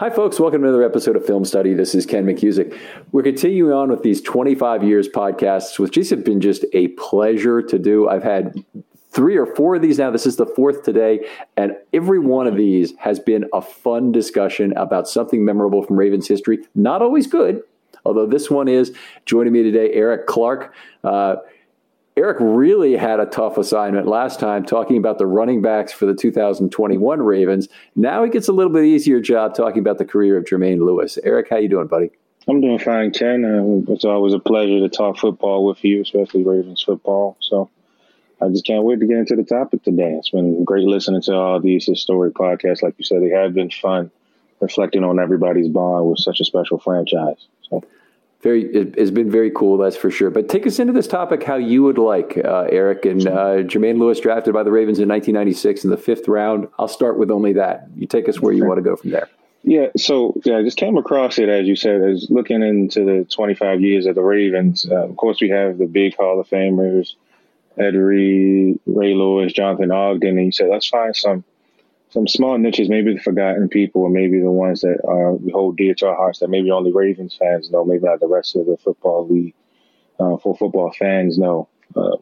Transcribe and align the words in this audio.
Hi, 0.00 0.10
folks. 0.10 0.38
Welcome 0.38 0.62
to 0.62 0.68
another 0.68 0.84
episode 0.84 1.16
of 1.16 1.26
Film 1.26 1.44
Study. 1.44 1.74
This 1.74 1.92
is 1.92 2.06
Ken 2.06 2.24
McKusick. 2.24 2.78
We're 3.10 3.24
continuing 3.24 3.72
on 3.72 3.90
with 3.90 4.04
these 4.04 4.20
25 4.22 4.84
years 4.84 5.08
podcasts, 5.08 5.76
which 5.80 5.94
just 5.94 6.10
have 6.10 6.24
been 6.24 6.40
just 6.40 6.64
a 6.72 6.86
pleasure 6.88 7.60
to 7.62 7.78
do. 7.80 8.08
I've 8.08 8.22
had 8.22 8.54
three 9.10 9.36
or 9.36 9.44
four 9.56 9.74
of 9.74 9.82
these 9.82 9.98
now. 9.98 10.12
This 10.12 10.24
is 10.24 10.36
the 10.36 10.46
fourth 10.46 10.84
today. 10.84 11.26
And 11.56 11.72
every 11.92 12.20
one 12.20 12.46
of 12.46 12.54
these 12.54 12.94
has 12.98 13.18
been 13.18 13.46
a 13.52 13.60
fun 13.60 14.12
discussion 14.12 14.72
about 14.76 15.08
something 15.08 15.44
memorable 15.44 15.82
from 15.82 15.96
Ravens 15.96 16.28
history. 16.28 16.60
Not 16.76 17.02
always 17.02 17.26
good, 17.26 17.62
although 18.04 18.26
this 18.26 18.48
one 18.48 18.68
is. 18.68 18.94
Joining 19.26 19.52
me 19.52 19.64
today, 19.64 19.90
Eric 19.94 20.28
Clark. 20.28 20.74
Uh, 21.02 21.36
Eric 22.18 22.38
really 22.40 22.96
had 22.96 23.20
a 23.20 23.26
tough 23.26 23.58
assignment 23.58 24.08
last 24.08 24.40
time 24.40 24.66
talking 24.66 24.96
about 24.96 25.18
the 25.18 25.26
running 25.26 25.62
backs 25.62 25.92
for 25.92 26.04
the 26.04 26.14
2021 26.14 27.22
Ravens. 27.22 27.68
Now 27.94 28.24
he 28.24 28.30
gets 28.30 28.48
a 28.48 28.52
little 28.52 28.72
bit 28.72 28.82
easier 28.82 29.20
job 29.20 29.54
talking 29.54 29.78
about 29.78 29.98
the 29.98 30.04
career 30.04 30.36
of 30.36 30.44
Jermaine 30.44 30.80
Lewis. 30.80 31.16
Eric, 31.22 31.46
how 31.48 31.58
you 31.58 31.68
doing, 31.68 31.86
buddy? 31.86 32.10
I'm 32.48 32.60
doing 32.60 32.80
fine, 32.80 33.12
Ken. 33.12 33.44
Uh, 33.44 33.92
it's 33.92 34.04
always 34.04 34.34
a 34.34 34.40
pleasure 34.40 34.80
to 34.80 34.88
talk 34.88 35.16
football 35.16 35.64
with 35.64 35.84
you, 35.84 36.02
especially 36.02 36.42
Ravens 36.42 36.82
football. 36.82 37.36
So 37.40 37.70
I 38.42 38.48
just 38.48 38.66
can't 38.66 38.82
wait 38.82 38.98
to 38.98 39.06
get 39.06 39.18
into 39.18 39.36
the 39.36 39.44
topic 39.44 39.84
today. 39.84 40.14
It's 40.14 40.30
been 40.30 40.64
great 40.64 40.88
listening 40.88 41.22
to 41.22 41.36
all 41.36 41.60
these 41.60 41.86
historic 41.86 42.34
podcasts. 42.34 42.82
Like 42.82 42.96
you 42.98 43.04
said, 43.04 43.22
they 43.22 43.28
have 43.28 43.54
been 43.54 43.70
fun 43.70 44.10
reflecting 44.58 45.04
on 45.04 45.20
everybody's 45.20 45.68
bond 45.68 46.10
with 46.10 46.18
such 46.18 46.40
a 46.40 46.44
special 46.44 46.80
franchise. 46.80 47.46
So 47.70 47.84
very 48.40 48.66
it's 48.72 49.10
been 49.10 49.30
very 49.30 49.50
cool 49.50 49.78
that's 49.78 49.96
for 49.96 50.10
sure. 50.10 50.30
But 50.30 50.48
take 50.48 50.66
us 50.66 50.78
into 50.78 50.92
this 50.92 51.08
topic 51.08 51.42
how 51.42 51.56
you 51.56 51.82
would 51.82 51.98
like 51.98 52.38
uh, 52.44 52.66
eric. 52.70 53.04
And 53.04 53.26
uh, 53.26 53.62
jermaine 53.64 53.98
lewis 53.98 54.20
drafted 54.20 54.54
by 54.54 54.62
the 54.62 54.70
ravens 54.70 54.98
in 54.98 55.08
1996 55.08 55.84
in 55.84 55.90
the 55.90 55.96
fifth 55.96 56.28
round. 56.28 56.68
I'll 56.78 56.88
start 56.88 57.18
with 57.18 57.30
only 57.30 57.52
that. 57.54 57.88
You 57.96 58.06
take 58.06 58.28
us 58.28 58.40
where 58.40 58.52
you 58.52 58.64
want 58.64 58.78
to 58.78 58.82
go 58.82 58.94
from 58.96 59.10
there. 59.10 59.28
Yeah 59.64 59.88
so 59.96 60.40
yeah 60.44 60.58
i 60.58 60.62
just 60.62 60.76
came 60.76 60.96
across 60.96 61.38
it 61.38 61.48
as 61.48 61.66
you 61.66 61.74
said 61.74 62.00
as 62.00 62.28
looking 62.30 62.62
into 62.62 63.04
the 63.04 63.24
25 63.24 63.80
years 63.80 64.06
of 64.06 64.14
the 64.14 64.22
ravens. 64.22 64.86
Uh, 64.88 65.08
of 65.08 65.16
course 65.16 65.40
we 65.40 65.48
have 65.48 65.78
the 65.78 65.86
big 65.86 66.16
hall 66.16 66.40
of 66.40 66.48
famers 66.48 67.14
ed 67.76 67.94
reed 67.94 68.78
ray 68.86 69.14
lewis 69.14 69.52
jonathan 69.52 69.90
ogden 69.90 70.36
and 70.36 70.46
you 70.46 70.52
said 70.52 70.68
let's 70.70 70.88
find 70.88 71.14
some 71.16 71.44
some 72.10 72.26
small 72.26 72.56
niches, 72.58 72.88
maybe 72.88 73.14
the 73.14 73.20
forgotten 73.20 73.68
people, 73.68 74.02
or 74.02 74.10
maybe 74.10 74.40
the 74.40 74.50
ones 74.50 74.80
that 74.80 74.98
uh, 75.06 75.32
we 75.34 75.52
hold 75.52 75.76
dear 75.76 75.94
to 75.94 76.06
our 76.06 76.16
hearts 76.16 76.38
that 76.38 76.48
maybe 76.48 76.70
only 76.70 76.92
Ravens 76.92 77.36
fans 77.38 77.70
know, 77.70 77.84
maybe 77.84 78.04
not 78.04 78.20
the 78.20 78.26
rest 78.26 78.56
of 78.56 78.66
the 78.66 78.76
football 78.76 79.26
league 79.28 79.54
uh, 80.18 80.36
for 80.38 80.56
football 80.56 80.92
fans 80.98 81.38
know. 81.38 81.68
Uh, 81.94 82.16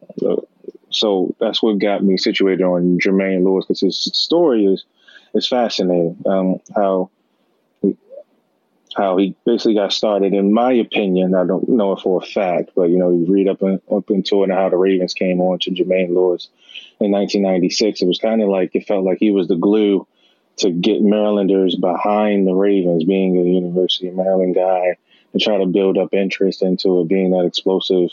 so 0.89 1.35
that's 1.39 1.61
what 1.61 1.79
got 1.79 2.03
me 2.03 2.17
situated 2.17 2.63
on 2.63 2.99
Jermaine 2.99 3.43
Lewis 3.43 3.65
because 3.65 3.81
his 3.81 3.99
story 3.99 4.65
is 4.65 4.85
is 5.33 5.47
fascinating. 5.47 6.17
Um, 6.25 6.59
how 6.75 7.09
how 8.95 9.17
he 9.17 9.35
basically 9.45 9.75
got 9.75 9.93
started. 9.93 10.33
In 10.33 10.53
my 10.53 10.73
opinion, 10.73 11.35
I 11.35 11.45
don't 11.45 11.67
know 11.67 11.93
it 11.93 12.01
for 12.01 12.21
a 12.21 12.25
fact, 12.25 12.71
but 12.75 12.89
you 12.89 12.97
know, 12.97 13.11
you 13.11 13.25
read 13.27 13.47
up 13.47 13.61
in, 13.61 13.81
up 13.91 14.09
into 14.09 14.41
it 14.41 14.49
and 14.49 14.53
how 14.53 14.69
the 14.69 14.77
Ravens 14.77 15.13
came 15.13 15.41
on 15.41 15.59
to 15.59 15.71
Jermaine 15.71 16.09
Lewis 16.09 16.49
in 16.99 17.11
1996. 17.11 18.01
It 18.01 18.07
was 18.07 18.19
kind 18.19 18.41
of 18.41 18.49
like 18.49 18.75
it 18.75 18.87
felt 18.87 19.05
like 19.05 19.17
he 19.19 19.31
was 19.31 19.47
the 19.47 19.55
glue 19.55 20.07
to 20.57 20.71
get 20.71 21.01
Marylanders 21.01 21.75
behind 21.75 22.47
the 22.47 22.53
Ravens, 22.53 23.03
being 23.03 23.37
a 23.37 23.43
University 23.43 24.07
of 24.07 24.15
Maryland 24.15 24.55
guy, 24.55 24.97
and 25.33 25.41
try 25.41 25.57
to 25.57 25.67
build 25.67 25.97
up 25.97 26.13
interest 26.13 26.63
into 26.63 27.01
it 27.01 27.07
being 27.07 27.31
that 27.31 27.45
explosive 27.45 28.09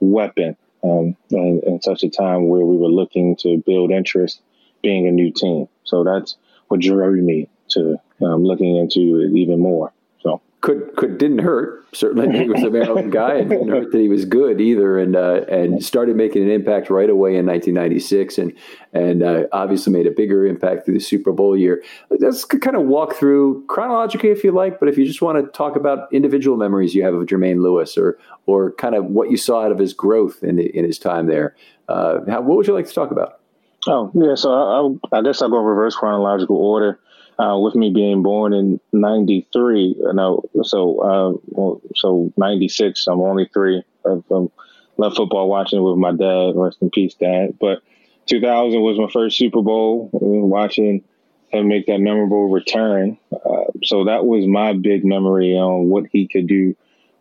weapon. 0.00 0.56
Um, 0.82 1.16
and, 1.30 1.62
in 1.64 1.80
such 1.80 2.02
a 2.02 2.10
time 2.10 2.48
where 2.48 2.64
we 2.64 2.76
were 2.76 2.88
looking 2.88 3.36
to 3.36 3.56
build 3.64 3.90
interest, 3.90 4.42
being 4.82 5.08
a 5.08 5.10
new 5.10 5.32
team. 5.32 5.66
So 5.84 6.04
that's 6.04 6.36
what 6.68 6.80
drove 6.80 7.14
me 7.14 7.48
to 7.68 7.96
um, 8.20 8.44
looking 8.44 8.76
into 8.76 9.20
it 9.20 9.34
even 9.34 9.60
more 9.60 9.94
could 10.64 10.96
could 10.96 11.18
didn't 11.18 11.40
hurt. 11.40 11.84
Certainly, 11.92 12.38
he 12.38 12.48
was 12.48 12.62
a 12.62 12.70
Maryland 12.70 13.12
guy, 13.12 13.34
and 13.34 13.50
didn't 13.50 13.68
hurt 13.68 13.92
that 13.92 13.98
he 13.98 14.08
was 14.08 14.24
good 14.24 14.62
either. 14.62 14.98
And 14.98 15.14
uh, 15.14 15.42
and 15.46 15.84
started 15.84 16.16
making 16.16 16.42
an 16.42 16.50
impact 16.50 16.88
right 16.88 17.10
away 17.10 17.36
in 17.36 17.44
1996, 17.44 18.38
and 18.38 18.52
and 18.94 19.22
uh, 19.22 19.44
obviously 19.52 19.92
made 19.92 20.06
a 20.06 20.10
bigger 20.10 20.46
impact 20.46 20.86
through 20.86 20.94
the 20.94 21.00
Super 21.00 21.32
Bowl 21.32 21.54
year. 21.54 21.84
Let's 22.08 22.46
kind 22.46 22.76
of 22.76 22.84
walk 22.84 23.14
through 23.14 23.66
chronologically, 23.66 24.30
if 24.30 24.42
you 24.42 24.52
like. 24.52 24.80
But 24.80 24.88
if 24.88 24.96
you 24.96 25.04
just 25.04 25.20
want 25.20 25.44
to 25.44 25.50
talk 25.52 25.76
about 25.76 26.10
individual 26.12 26.56
memories 26.56 26.94
you 26.94 27.04
have 27.04 27.12
of 27.12 27.26
Jermaine 27.26 27.60
Lewis, 27.60 27.98
or 27.98 28.18
or 28.46 28.72
kind 28.72 28.94
of 28.94 29.04
what 29.04 29.30
you 29.30 29.36
saw 29.36 29.64
out 29.64 29.70
of 29.70 29.78
his 29.78 29.92
growth 29.92 30.42
in 30.42 30.58
in 30.58 30.84
his 30.84 30.98
time 30.98 31.26
there, 31.26 31.54
uh, 31.90 32.20
how, 32.26 32.40
what 32.40 32.56
would 32.56 32.66
you 32.66 32.72
like 32.72 32.86
to 32.88 32.94
talk 32.94 33.10
about? 33.10 33.40
Oh 33.86 34.10
yeah, 34.14 34.34
so 34.34 34.50
I, 34.50 35.16
I, 35.16 35.18
I 35.18 35.22
guess 35.22 35.42
I'll 35.42 35.50
go 35.50 35.58
in 35.58 35.66
reverse 35.66 35.94
chronological 35.94 36.56
order 36.56 37.00
uh, 37.38 37.58
with 37.58 37.74
me 37.74 37.90
being 37.90 38.22
born 38.22 38.52
in 38.52 38.80
93, 38.92 39.96
no, 40.12 40.42
so, 40.62 40.98
uh, 41.00 41.74
so 41.96 42.32
96, 42.36 43.06
I'm 43.06 43.20
only 43.20 43.48
three. 43.52 43.82
I've 44.06 44.24
um, 44.30 44.50
left 44.96 45.16
football 45.16 45.48
watching 45.48 45.82
with 45.82 45.96
my 45.96 46.12
dad. 46.12 46.52
Rest 46.54 46.78
in 46.80 46.90
peace, 46.90 47.14
dad. 47.14 47.58
But 47.58 47.82
2000 48.26 48.80
was 48.80 48.98
my 48.98 49.08
first 49.12 49.36
Super 49.36 49.62
Bowl. 49.62 50.10
Watching 50.12 51.02
and 51.52 51.68
make 51.68 51.86
that 51.86 52.00
memorable 52.00 52.48
return. 52.48 53.16
Uh, 53.32 53.64
so 53.84 54.04
that 54.04 54.26
was 54.26 54.44
my 54.46 54.72
big 54.72 55.04
memory 55.04 55.56
on 55.56 55.88
what 55.88 56.04
he 56.10 56.26
could 56.26 56.48
do 56.48 56.74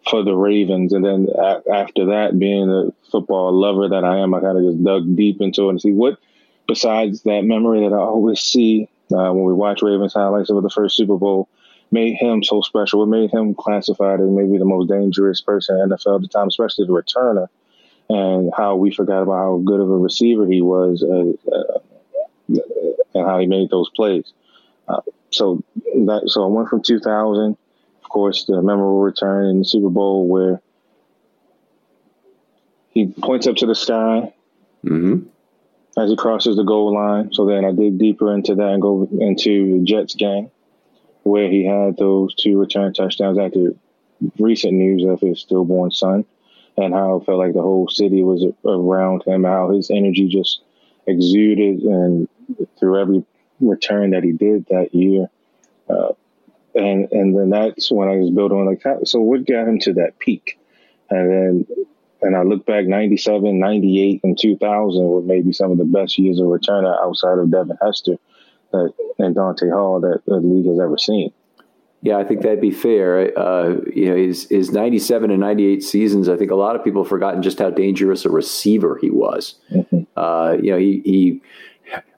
for 0.10 0.24
the 0.24 0.36
Ravens. 0.36 0.92
And 0.92 1.06
then 1.06 1.28
a- 1.38 1.62
after 1.72 2.08
that, 2.08 2.40
being 2.40 2.70
a 2.70 2.92
football 3.12 3.54
lover 3.54 3.90
that 3.90 4.04
I 4.04 4.18
am, 4.20 4.34
I 4.34 4.42
kind 4.42 4.58
of 4.58 4.64
just 4.64 4.84
dug 4.84 5.16
deep 5.16 5.40
into 5.40 5.68
it 5.68 5.70
and 5.70 5.82
see 5.82 5.92
what, 5.92 6.18
besides 6.68 7.22
that 7.24 7.44
memory 7.44 7.88
that 7.88 7.94
I 7.94 8.00
always 8.00 8.40
see 8.40 8.90
uh, 9.14 9.32
when 9.32 9.44
we 9.44 9.54
watch 9.54 9.82
Ravens 9.82 10.14
highlights 10.14 10.50
of 10.50 10.62
the 10.62 10.70
first 10.70 10.96
Super 10.96 11.18
Bowl, 11.18 11.48
made 11.92 12.16
him 12.16 12.44
so 12.44 12.62
special. 12.62 13.00
What 13.00 13.10
made 13.10 13.32
him 13.32 13.54
classified 13.54 14.20
as 14.20 14.30
maybe 14.30 14.58
the 14.58 14.66
most 14.66 14.90
dangerous 14.90 15.42
person 15.42 15.80
in 15.80 15.90
the 15.90 15.96
NFL 15.96 16.16
at 16.16 16.22
the 16.22 16.28
time, 16.28 16.48
especially 16.48 16.88
the 16.88 16.94
returner, 16.94 17.48
and 18.10 18.52
how 18.56 18.76
we 18.76 18.92
forgot 18.92 19.22
about 19.24 19.38
how 19.38 19.62
good 19.64 19.80
of 19.80 19.90
a 19.90 19.98
receiver 19.98 20.46
he 20.46 20.62
was. 20.62 21.04
Uh, 21.04 21.54
uh, 21.54 21.80
and 23.14 23.26
how 23.26 23.40
he 23.40 23.48
made 23.48 23.70
those 23.70 23.90
plays. 23.90 24.34
Uh, 24.88 25.02
so 25.32 25.64
that 25.84 26.24
so 26.28 26.44
I 26.44 26.48
went 26.48 26.70
from 26.70 26.82
2000, 26.82 27.58
of 28.04 28.10
course, 28.10 28.46
the 28.46 28.62
memorable 28.62 29.02
return 29.02 29.50
in 29.50 29.60
the 29.60 29.66
Super 29.66 29.90
Bowl 29.90 30.28
where 30.28 30.62
he 32.90 33.08
points 33.08 33.48
up 33.48 33.56
to 33.58 33.66
the 33.66 33.76
sky 33.76 34.34
mm-hmm. 34.86 35.28
As 35.98 36.10
he 36.10 36.16
crosses 36.16 36.56
the 36.56 36.64
goal 36.64 36.94
line. 36.94 37.32
So 37.34 37.46
then 37.46 37.66
I 37.66 37.72
dig 37.72 37.98
deeper 37.98 38.34
into 38.34 38.56
that 38.56 38.70
and 38.70 38.82
go 38.82 39.08
into 39.12 39.80
the 39.80 39.86
Jets 39.86 40.16
game 40.16 40.50
where 41.24 41.50
he 41.50 41.66
had 41.66 41.98
those 41.98 42.36
two 42.36 42.60
return 42.60 42.94
touchdowns 42.94 43.38
after 43.38 43.74
recent 44.40 44.74
news 44.74 45.04
of 45.04 45.20
his 45.20 45.42
stillborn 45.42 45.92
son 45.92 46.26
and 46.78 46.94
how 46.94 47.18
it 47.18 47.26
felt 47.26 47.38
like 47.38 47.54
the 47.54 47.62
whole 47.62 47.88
city 47.88 48.24
was 48.24 48.46
around 48.66 49.24
him, 49.24 49.44
how 49.44 49.70
his 49.70 49.90
energy 49.92 50.28
just 50.28 50.62
exuded 51.08 51.82
and 51.82 52.28
through 52.80 53.00
every 53.00 53.26
return 53.60 54.12
that 54.12 54.24
he 54.24 54.32
did 54.32 54.66
that 54.68 54.94
year. 54.94 55.28
Uh, 55.90 56.14
and 56.76 57.12
and 57.12 57.38
then 57.38 57.50
that's 57.52 57.92
when 57.92 58.10
I 58.10 58.16
was 58.18 58.32
building 58.32 58.58
on 58.58 58.66
like 58.66 58.82
so 59.06 59.20
what 59.20 59.46
got 59.46 59.68
him 59.68 59.80
to 59.80 59.94
that 59.94 60.18
peak? 60.18 60.60
And 61.10 61.30
then 61.30 61.68
and 62.24 62.36
I 62.36 62.44
look 62.44 62.66
back 62.66 62.86
97, 62.86 63.60
98, 63.60 64.22
and 64.24 64.38
2000 64.40 65.04
were 65.04 65.22
maybe 65.22 65.54
some 65.54 65.72
of 65.72 65.78
the 65.78 65.86
best 65.86 66.18
years 66.18 66.40
of 66.40 66.48
returner 66.48 66.98
outside 67.02 67.38
of 67.38 67.52
Devin 67.52 67.78
Hester 67.82 68.18
that, 68.72 68.94
and 69.20 69.36
Dante 69.36 69.70
Hall 69.70 70.00
that 70.02 70.22
the 70.26 70.38
league 70.38 70.68
has 70.68 70.80
ever 70.80 70.98
seen. 70.98 71.32
Yeah, 72.02 72.18
I 72.18 72.26
think 72.26 72.42
that'd 72.42 72.60
be 72.60 72.72
fair. 72.72 73.38
Uh, 73.38 73.76
you 73.94 74.10
know, 74.10 74.16
his 74.18 74.50
his 74.50 74.72
ninety 74.72 75.00
seven 75.00 75.32
and 75.32 75.40
ninety 75.40 75.66
eight 75.66 75.84
seasons. 75.84 76.28
I 76.28 76.36
think 76.36 76.52
a 76.52 76.56
lot 76.56 76.76
of 76.76 76.84
people 76.84 77.04
have 77.04 77.10
forgotten 77.10 77.42
just 77.42 77.60
how 77.60 77.70
dangerous 77.70 78.26
a 78.26 78.30
receiver 78.30 79.00
he 79.02 79.10
was. 79.10 79.56
Mm-hmm. 79.72 80.02
Uh, 80.18 80.58
you 80.62 80.72
know, 80.72 80.78
he 80.78 81.02
he. 81.06 81.42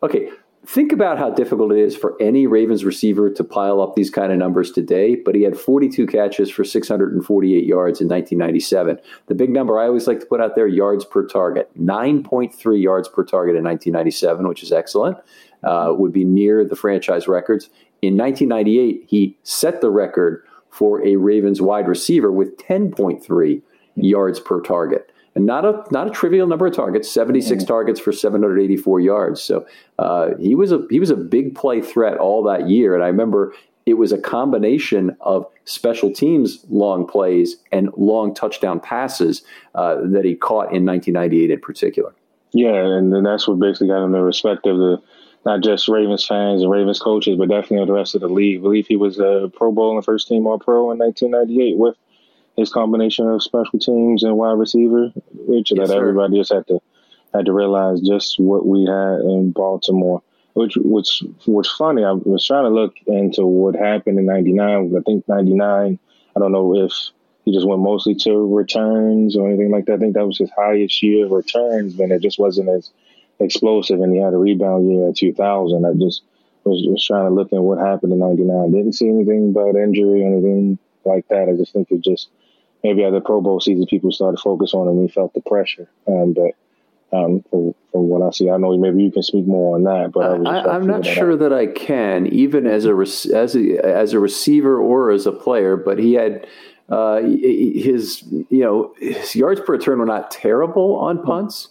Okay, 0.02 0.30
think 0.66 0.92
about 0.92 1.18
how 1.18 1.30
difficult 1.30 1.72
it 1.72 1.80
is 1.80 1.96
for 1.96 2.16
any 2.22 2.48
Ravens 2.48 2.84
receiver 2.84 3.30
to 3.30 3.44
pile 3.44 3.82
up 3.82 3.96
these 3.96 4.10
kind 4.10 4.32
of 4.32 4.38
numbers 4.38 4.72
today. 4.72 5.16
But 5.16 5.36
he 5.36 5.44
had 5.44 5.58
forty 5.58 5.90
two 5.90 6.08
catches 6.08 6.50
for 6.50 6.64
six 6.64 6.88
hundred 6.88 7.14
and 7.14 7.26
forty 7.26 7.56
eight 7.56 7.66
yards 7.66 8.02
in 8.02 8.08
nineteen 8.08 8.38
ninety 8.38 8.60
seven. 8.60 9.00
The 9.28 9.36
big 9.36 9.50
number 9.50 9.80
I 9.80 9.88
always 9.88 10.08
like 10.08 10.20
to 10.20 10.26
put 10.26 10.42
out 10.42 10.56
there: 10.56 10.68
yards 10.68 11.06
per 11.06 11.26
target, 11.26 11.70
nine 11.76 12.24
point 12.24 12.54
three 12.54 12.80
yards 12.80 13.08
per 13.08 13.24
target 13.24 13.56
in 13.56 13.64
nineteen 13.64 13.94
ninety 13.94 14.12
seven, 14.12 14.48
which 14.48 14.64
is 14.64 14.72
excellent. 14.72 15.18
Uh, 15.64 15.94
would 15.98 16.14
be 16.14 16.24
near 16.24 16.64
the 16.64 16.76
franchise 16.76 17.28
records. 17.28 17.70
In 18.02 18.18
1998, 18.18 19.06
he 19.08 19.36
set 19.42 19.82
the 19.82 19.90
record 19.90 20.44
for 20.70 21.04
a 21.04 21.16
Ravens 21.16 21.60
wide 21.60 21.88
receiver 21.88 22.32
with 22.32 22.56
10.3 22.58 23.62
yards 23.96 24.40
per 24.40 24.62
target. 24.62 25.12
And 25.36 25.46
not 25.46 25.66
a 25.66 25.84
not 25.92 26.08
a 26.08 26.12
trivial 26.12 26.48
number 26.48 26.66
of 26.66 26.74
targets, 26.74 27.12
76 27.12 27.64
mm-hmm. 27.64 27.68
targets 27.68 28.00
for 28.00 28.14
784 28.14 29.02
yards. 29.02 29.42
So 29.42 29.66
uh, 30.00 30.30
he 30.40 30.56
was 30.56 30.72
a 30.72 30.88
he 30.90 31.00
was 31.00 31.10
a 31.10 31.18
big 31.18 31.56
play 31.56 31.82
threat 31.82 32.18
all 32.18 32.42
that 32.44 32.70
year. 32.70 32.96
And 32.96 33.04
I 33.04 33.08
remember 33.08 33.54
it 33.86 33.96
was 33.96 34.12
a 34.12 34.18
combination 34.18 35.16
of 35.22 35.46
special 35.66 36.12
teams 36.12 36.66
long 36.70 37.06
plays 37.06 37.58
and 37.72 37.90
long 37.98 38.34
touchdown 38.34 38.80
passes 38.80 39.44
uh, 39.76 39.98
that 40.06 40.26
he 40.26 40.36
caught 40.36 40.74
in 40.74 40.86
1998 40.86 41.52
in 41.52 41.60
particular. 41.60 42.14
Yeah, 42.54 42.74
and, 42.74 43.14
and 43.14 43.26
that's 43.26 43.48
what 43.48 43.60
basically 43.60 43.90
got 43.90 44.04
him 44.04 44.12
the 44.14 44.22
respect 44.22 44.66
of 44.66 44.78
the 44.78 45.02
not 45.46 45.62
just 45.62 45.88
Ravens 45.88 46.26
fans 46.26 46.64
and 46.64 46.72
Ravens 46.72 47.00
coaches, 47.00 47.38
but 47.38 47.50
definitely 47.50 47.86
the 47.86 47.94
rest 47.94 48.16
of 48.16 48.22
the 48.22 48.28
league. 48.28 48.60
I 48.60 48.62
believe 48.62 48.88
he 48.88 48.96
was 48.96 49.20
a 49.20 49.52
Pro 49.54 49.72
Bowl 49.72 49.96
and 49.96 50.04
first 50.04 50.28
team 50.28 50.48
All 50.48 50.58
Pro 50.58 50.92
in 50.92 50.98
1998 50.98 51.78
with 51.78 51.96
his 52.58 52.72
combination 52.72 53.28
of 53.28 53.44
special 53.44 53.80
teams 53.80 54.24
and 54.24 54.38
wide 54.38 54.58
receiver, 54.58 55.12
which 55.34 55.72
yes, 55.72 55.80
that 55.80 55.94
sir. 55.94 56.00
everybody 56.00 56.38
just 56.38 56.54
had 56.54 56.68
to 56.68 56.80
had 57.34 57.46
to 57.46 57.54
realize 57.54 58.02
just 58.02 58.40
what 58.40 58.66
we 58.66 58.86
had 58.86 59.20
in 59.20 59.52
Baltimore. 59.52 60.22
Which 60.54 60.78
which 60.78 61.22
was 61.46 61.70
funny. 61.70 62.06
I 62.06 62.14
was 62.14 62.46
trying 62.46 62.64
to 62.64 62.70
look 62.70 62.96
into 63.08 63.46
what 63.46 63.76
happened 63.76 64.20
in 64.20 64.26
'99. 64.26 64.96
I 64.96 65.02
think 65.02 65.28
'99. 65.28 66.00
I 66.36 66.40
don't 66.40 66.52
know 66.54 66.86
if 66.86 66.94
he 67.44 67.54
just 67.54 67.68
went 67.68 67.82
mostly 67.82 68.16
to 68.16 68.56
returns 68.56 69.36
or 69.36 69.48
anything 69.48 69.70
like 69.70 69.86
that. 69.86 69.96
I 69.96 69.98
think 69.98 70.14
that 70.14 70.26
was 70.26 70.38
his 70.38 70.50
highest 70.56 71.04
year 71.04 71.26
of 71.26 71.32
returns, 71.32 71.94
but 71.94 72.10
it 72.10 72.22
just 72.22 72.40
wasn't 72.40 72.70
as 72.70 72.90
explosive, 73.40 74.00
and 74.00 74.14
he 74.14 74.22
had 74.22 74.34
a 74.34 74.38
rebound 74.38 74.90
year 74.90 75.08
in 75.08 75.14
2000. 75.14 75.86
I 75.86 75.92
just 75.94 76.24
was, 76.64 76.88
was 76.88 77.06
trying 77.06 77.28
to 77.28 77.34
look 77.34 77.52
at 77.54 77.62
what 77.62 77.78
happened 77.78 78.14
in 78.14 78.20
99. 78.20 78.72
Didn't 78.72 78.94
see 78.94 79.10
anything 79.10 79.50
about 79.50 79.76
injury 79.76 80.24
or 80.24 80.28
anything 80.28 80.80
like 81.04 81.28
that. 81.28 81.50
I 81.50 81.54
just 81.56 81.74
think 81.74 81.92
it 81.92 82.02
just 82.02 82.30
maybe 82.86 83.04
at 83.04 83.12
the 83.12 83.20
Pro 83.20 83.42
Bowl 83.42 83.60
season, 83.60 83.88
people 83.88 84.12
started 84.12 84.38
to 84.38 84.44
focus 84.44 84.74
on 84.76 84.88
him. 84.88 85.02
He 85.02 85.08
felt 85.08 85.34
the 85.34 85.42
pressure. 85.42 85.90
Um, 86.08 86.34
but 86.34 86.52
um, 87.12 87.44
from, 87.50 87.74
from 87.92 88.10
what 88.10 88.22
I 88.22 88.30
see, 88.30 88.50
I 88.50 88.58
know 88.58 88.78
maybe 88.78 89.04
you 89.04 89.12
can 89.12 89.24
speak 89.24 89.48
more 89.48 89.76
on 89.76 89.84
that. 89.84 90.12
But 90.14 90.46
I 90.46 90.76
am 90.76 90.86
not 90.86 91.04
sure 91.04 91.34
out. 91.34 91.40
that 91.40 91.52
I 91.54 91.66
can, 91.68 92.28
even 92.28 92.68
as 92.68 92.86
a 92.86 92.96
as 93.34 93.56
a 93.56 93.84
as 93.84 94.14
a 94.14 94.20
receiver 94.20 94.80
or 94.80 95.12
as 95.12 95.26
a 95.26 95.32
player. 95.32 95.76
But 95.78 95.98
he 95.98 96.14
had 96.14 96.46
uh, 96.90 97.22
his 97.22 98.22
you 98.50 98.62
know 98.62 98.94
his 99.00 99.36
yards 99.36 99.62
per 99.62 99.74
return 99.74 100.00
were 100.00 100.06
not 100.06 100.30
terrible 100.30 100.96
on 100.96 101.24
punts. 101.24 101.70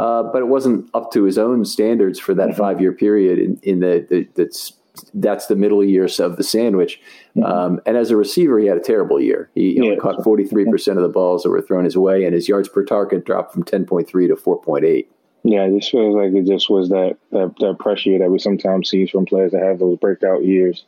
Uh, 0.00 0.24
but 0.32 0.42
it 0.42 0.46
wasn't 0.46 0.90
up 0.94 1.12
to 1.12 1.22
his 1.22 1.38
own 1.38 1.64
standards 1.64 2.18
for 2.18 2.34
that 2.34 2.48
mm-hmm. 2.48 2.58
five 2.58 2.80
year 2.80 2.92
period 2.92 3.38
in, 3.38 3.56
in 3.62 3.78
the, 3.78 4.04
the, 4.10 4.26
that's 4.34 4.72
that's 5.16 5.46
the 5.46 5.56
middle 5.56 5.84
years 5.84 6.20
of 6.20 6.36
the 6.36 6.42
sandwich. 6.42 7.00
Mm-hmm. 7.36 7.44
Um, 7.44 7.80
and 7.86 7.96
as 7.96 8.10
a 8.10 8.16
receiver, 8.16 8.58
he 8.58 8.66
had 8.66 8.76
a 8.76 8.80
terrible 8.80 9.20
year. 9.20 9.50
He 9.54 9.76
yeah, 9.76 9.96
caught 9.96 10.18
43% 10.18 10.96
of 10.96 11.02
the 11.02 11.08
balls 11.08 11.42
that 11.42 11.50
were 11.50 11.62
thrown 11.62 11.84
his 11.84 11.96
way, 11.96 12.24
and 12.24 12.34
his 12.34 12.48
yards 12.48 12.68
per 12.68 12.84
target 12.84 13.24
dropped 13.24 13.52
from 13.52 13.64
10.3 13.64 14.06
to 14.06 14.36
4.8. 14.36 15.06
Yeah, 15.42 15.68
this 15.68 15.88
feels 15.88 16.14
like 16.14 16.32
it 16.32 16.46
just 16.46 16.68
was 16.68 16.88
that, 16.88 17.16
that, 17.30 17.54
that 17.60 17.78
pressure 17.78 18.18
that 18.18 18.30
we 18.30 18.38
sometimes 18.38 18.90
see 18.90 19.06
from 19.06 19.26
players 19.26 19.52
that 19.52 19.62
have 19.62 19.78
those 19.78 19.98
breakout 19.98 20.44
years. 20.44 20.84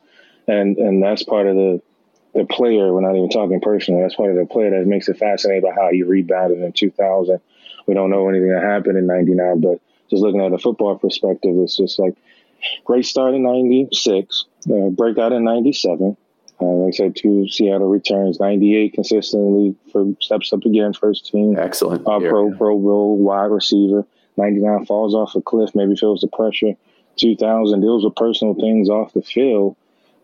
And 0.47 0.77
and 0.77 1.01
that's 1.03 1.23
part 1.23 1.47
of 1.47 1.55
the 1.55 1.81
the 2.33 2.45
player, 2.45 2.93
we're 2.93 3.01
not 3.01 3.15
even 3.15 3.29
talking 3.29 3.61
personally, 3.61 4.01
that's 4.01 4.15
part 4.15 4.31
of 4.31 4.37
the 4.37 4.45
player 4.45 4.69
that 4.71 4.87
makes 4.87 5.09
it 5.09 5.17
fascinating 5.17 5.63
about 5.63 5.75
how 5.79 5.89
he 5.91 6.03
rebounded 6.03 6.61
in 6.61 6.71
2000 6.73 7.39
we 7.89 7.95
don't 7.95 8.11
know 8.11 8.29
anything 8.29 8.51
that 8.51 8.61
happened 8.61 8.99
in 8.99 9.07
99, 9.07 9.61
but 9.61 9.81
just 10.11 10.21
looking 10.21 10.41
at 10.41 10.53
a 10.53 10.59
football 10.59 10.95
perspective, 10.95 11.55
it's 11.57 11.75
just 11.75 11.97
like 11.97 12.15
great 12.85 13.05
start 13.05 13.33
in 13.33 13.43
96, 13.43 14.45
uh, 14.71 14.89
breakout 14.89 15.31
in 15.31 15.43
97. 15.43 16.17
Uh, 16.61 16.65
like 16.65 16.93
I 16.93 16.97
said, 16.97 17.15
two 17.15 17.47
Seattle 17.47 17.87
returns, 17.87 18.39
98 18.39 18.93
consistently 18.93 19.75
for 19.91 20.05
steps 20.19 20.51
up 20.51 20.65
again, 20.65 20.93
first 20.93 21.27
team. 21.27 21.57
Excellent. 21.57 22.05
Uh, 22.05 22.19
pro, 22.19 22.51
pro 22.51 22.77
bowl, 22.77 23.17
wide 23.17 23.45
receiver. 23.45 24.05
99 24.37 24.85
falls 24.85 25.15
off 25.15 25.35
a 25.35 25.41
cliff, 25.41 25.73
maybe 25.73 25.95
feels 25.95 26.21
the 26.21 26.27
pressure. 26.27 26.73
2000 27.17 27.81
deals 27.81 28.03
with 28.03 28.15
personal 28.15 28.53
things 28.55 28.89
off 28.89 29.13
the 29.13 29.21
field, 29.21 29.75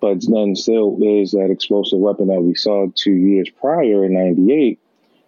but 0.01 0.19
then 0.27 0.55
still 0.55 0.97
is 1.01 1.31
that 1.31 1.51
explosive 1.51 1.99
weapon 1.99 2.27
that 2.27 2.41
we 2.41 2.55
saw 2.55 2.87
two 2.95 3.13
years 3.13 3.49
prior 3.49 4.05
in 4.05 4.13
98 4.13 4.79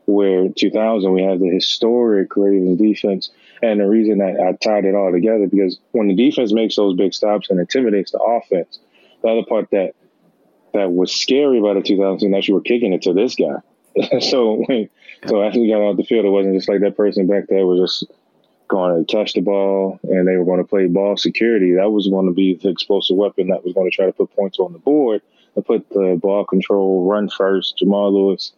where 0.07 0.47
2000 0.49 1.13
we 1.13 1.21
have 1.21 1.39
the 1.39 1.49
historic 1.49 2.35
Ravens 2.35 2.79
defense. 2.79 3.29
And 3.61 3.79
the 3.79 3.87
reason 3.87 4.19
that 4.19 4.39
I 4.39 4.53
tied 4.53 4.85
it 4.85 4.95
all 4.95 5.11
together 5.11 5.47
because 5.47 5.79
when 5.91 6.07
the 6.07 6.15
defense 6.15 6.53
makes 6.53 6.75
those 6.75 6.95
big 6.95 7.13
stops 7.13 7.49
and 7.49 7.59
intimidates 7.59 8.11
the 8.11 8.19
offense, 8.19 8.79
the 9.21 9.29
other 9.29 9.43
part 9.43 9.69
that 9.71 9.93
that 10.73 10.91
was 10.91 11.13
scary 11.13 11.59
about 11.59 11.75
the 11.75 11.81
2000 11.81 12.19
team 12.19 12.31
that 12.31 12.47
you 12.47 12.53
were 12.53 12.61
kicking 12.61 12.93
it 12.93 13.01
to 13.03 13.13
this 13.13 13.35
guy. 13.35 14.19
so 14.19 14.63
when, 14.67 14.89
so 15.27 15.41
after 15.43 15.59
we 15.59 15.69
got 15.69 15.81
off 15.81 15.97
the 15.97 16.03
field, 16.03 16.25
it 16.25 16.29
wasn't 16.29 16.55
just 16.55 16.69
like 16.69 16.81
that 16.81 16.95
person 16.95 17.27
back 17.27 17.47
there 17.47 17.65
was 17.65 17.79
just 17.79 18.11
going 18.67 19.05
to 19.05 19.11
catch 19.11 19.33
the 19.33 19.41
ball 19.41 19.99
and 20.03 20.27
they 20.27 20.37
were 20.37 20.45
going 20.45 20.61
to 20.61 20.67
play 20.67 20.87
ball 20.87 21.17
security. 21.17 21.73
That 21.73 21.91
was 21.91 22.07
going 22.07 22.27
to 22.27 22.33
be 22.33 22.53
the 22.53 22.69
explosive 22.69 23.17
weapon 23.17 23.47
that 23.47 23.65
was 23.65 23.73
going 23.73 23.89
to 23.89 23.95
try 23.95 24.05
to 24.05 24.13
put 24.13 24.33
points 24.35 24.59
on 24.59 24.71
the 24.71 24.79
board 24.79 25.21
to 25.55 25.61
put 25.61 25.89
the 25.89 26.17
ball 26.21 26.45
control, 26.45 27.05
run 27.05 27.29
first, 27.29 27.77
Jamal 27.77 28.13
Lewis 28.13 28.53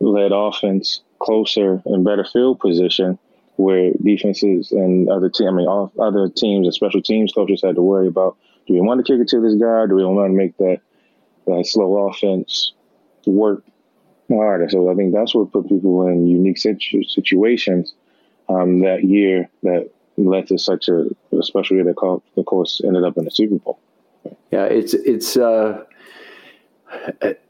led 0.00 0.32
offense 0.32 1.00
closer 1.18 1.82
and 1.86 2.04
better 2.04 2.24
field 2.24 2.60
position 2.60 3.18
where 3.56 3.92
defenses 4.02 4.70
and 4.70 5.08
other 5.08 5.30
team, 5.30 5.48
I 5.48 5.52
mean, 5.52 5.66
all, 5.66 5.92
other 5.98 6.28
teams 6.28 6.66
and 6.66 6.74
special 6.74 7.02
teams 7.02 7.32
coaches 7.32 7.62
had 7.64 7.76
to 7.76 7.82
worry 7.82 8.06
about: 8.06 8.36
Do 8.66 8.74
we 8.74 8.80
want 8.80 9.04
to 9.04 9.10
kick 9.10 9.20
it 9.20 9.28
to 9.28 9.40
this 9.40 9.54
guy? 9.54 9.86
Do 9.86 9.94
we 9.94 10.04
want 10.04 10.30
to 10.30 10.36
make 10.36 10.56
that 10.58 10.80
that 11.46 11.66
slow 11.66 12.08
offense 12.08 12.72
work 13.26 13.64
harder? 14.28 14.68
So 14.68 14.90
I 14.90 14.94
think 14.94 15.14
that's 15.14 15.34
what 15.34 15.52
put 15.52 15.68
people 15.68 16.06
in 16.08 16.26
unique 16.26 16.58
situ- 16.58 17.04
situations 17.04 17.94
um, 18.48 18.80
that 18.80 19.04
year 19.04 19.48
that 19.62 19.90
led 20.18 20.48
to 20.48 20.58
such 20.58 20.88
a, 20.88 21.06
a 21.32 21.42
special 21.42 21.76
year 21.76 21.84
that, 21.84 21.98
of 22.36 22.46
course, 22.46 22.80
ended 22.84 23.04
up 23.04 23.16
in 23.16 23.24
the 23.24 23.30
Super 23.30 23.56
Bowl. 23.56 23.78
Yeah, 24.50 24.64
it's 24.64 24.92
it's 24.92 25.36
uh, 25.36 25.84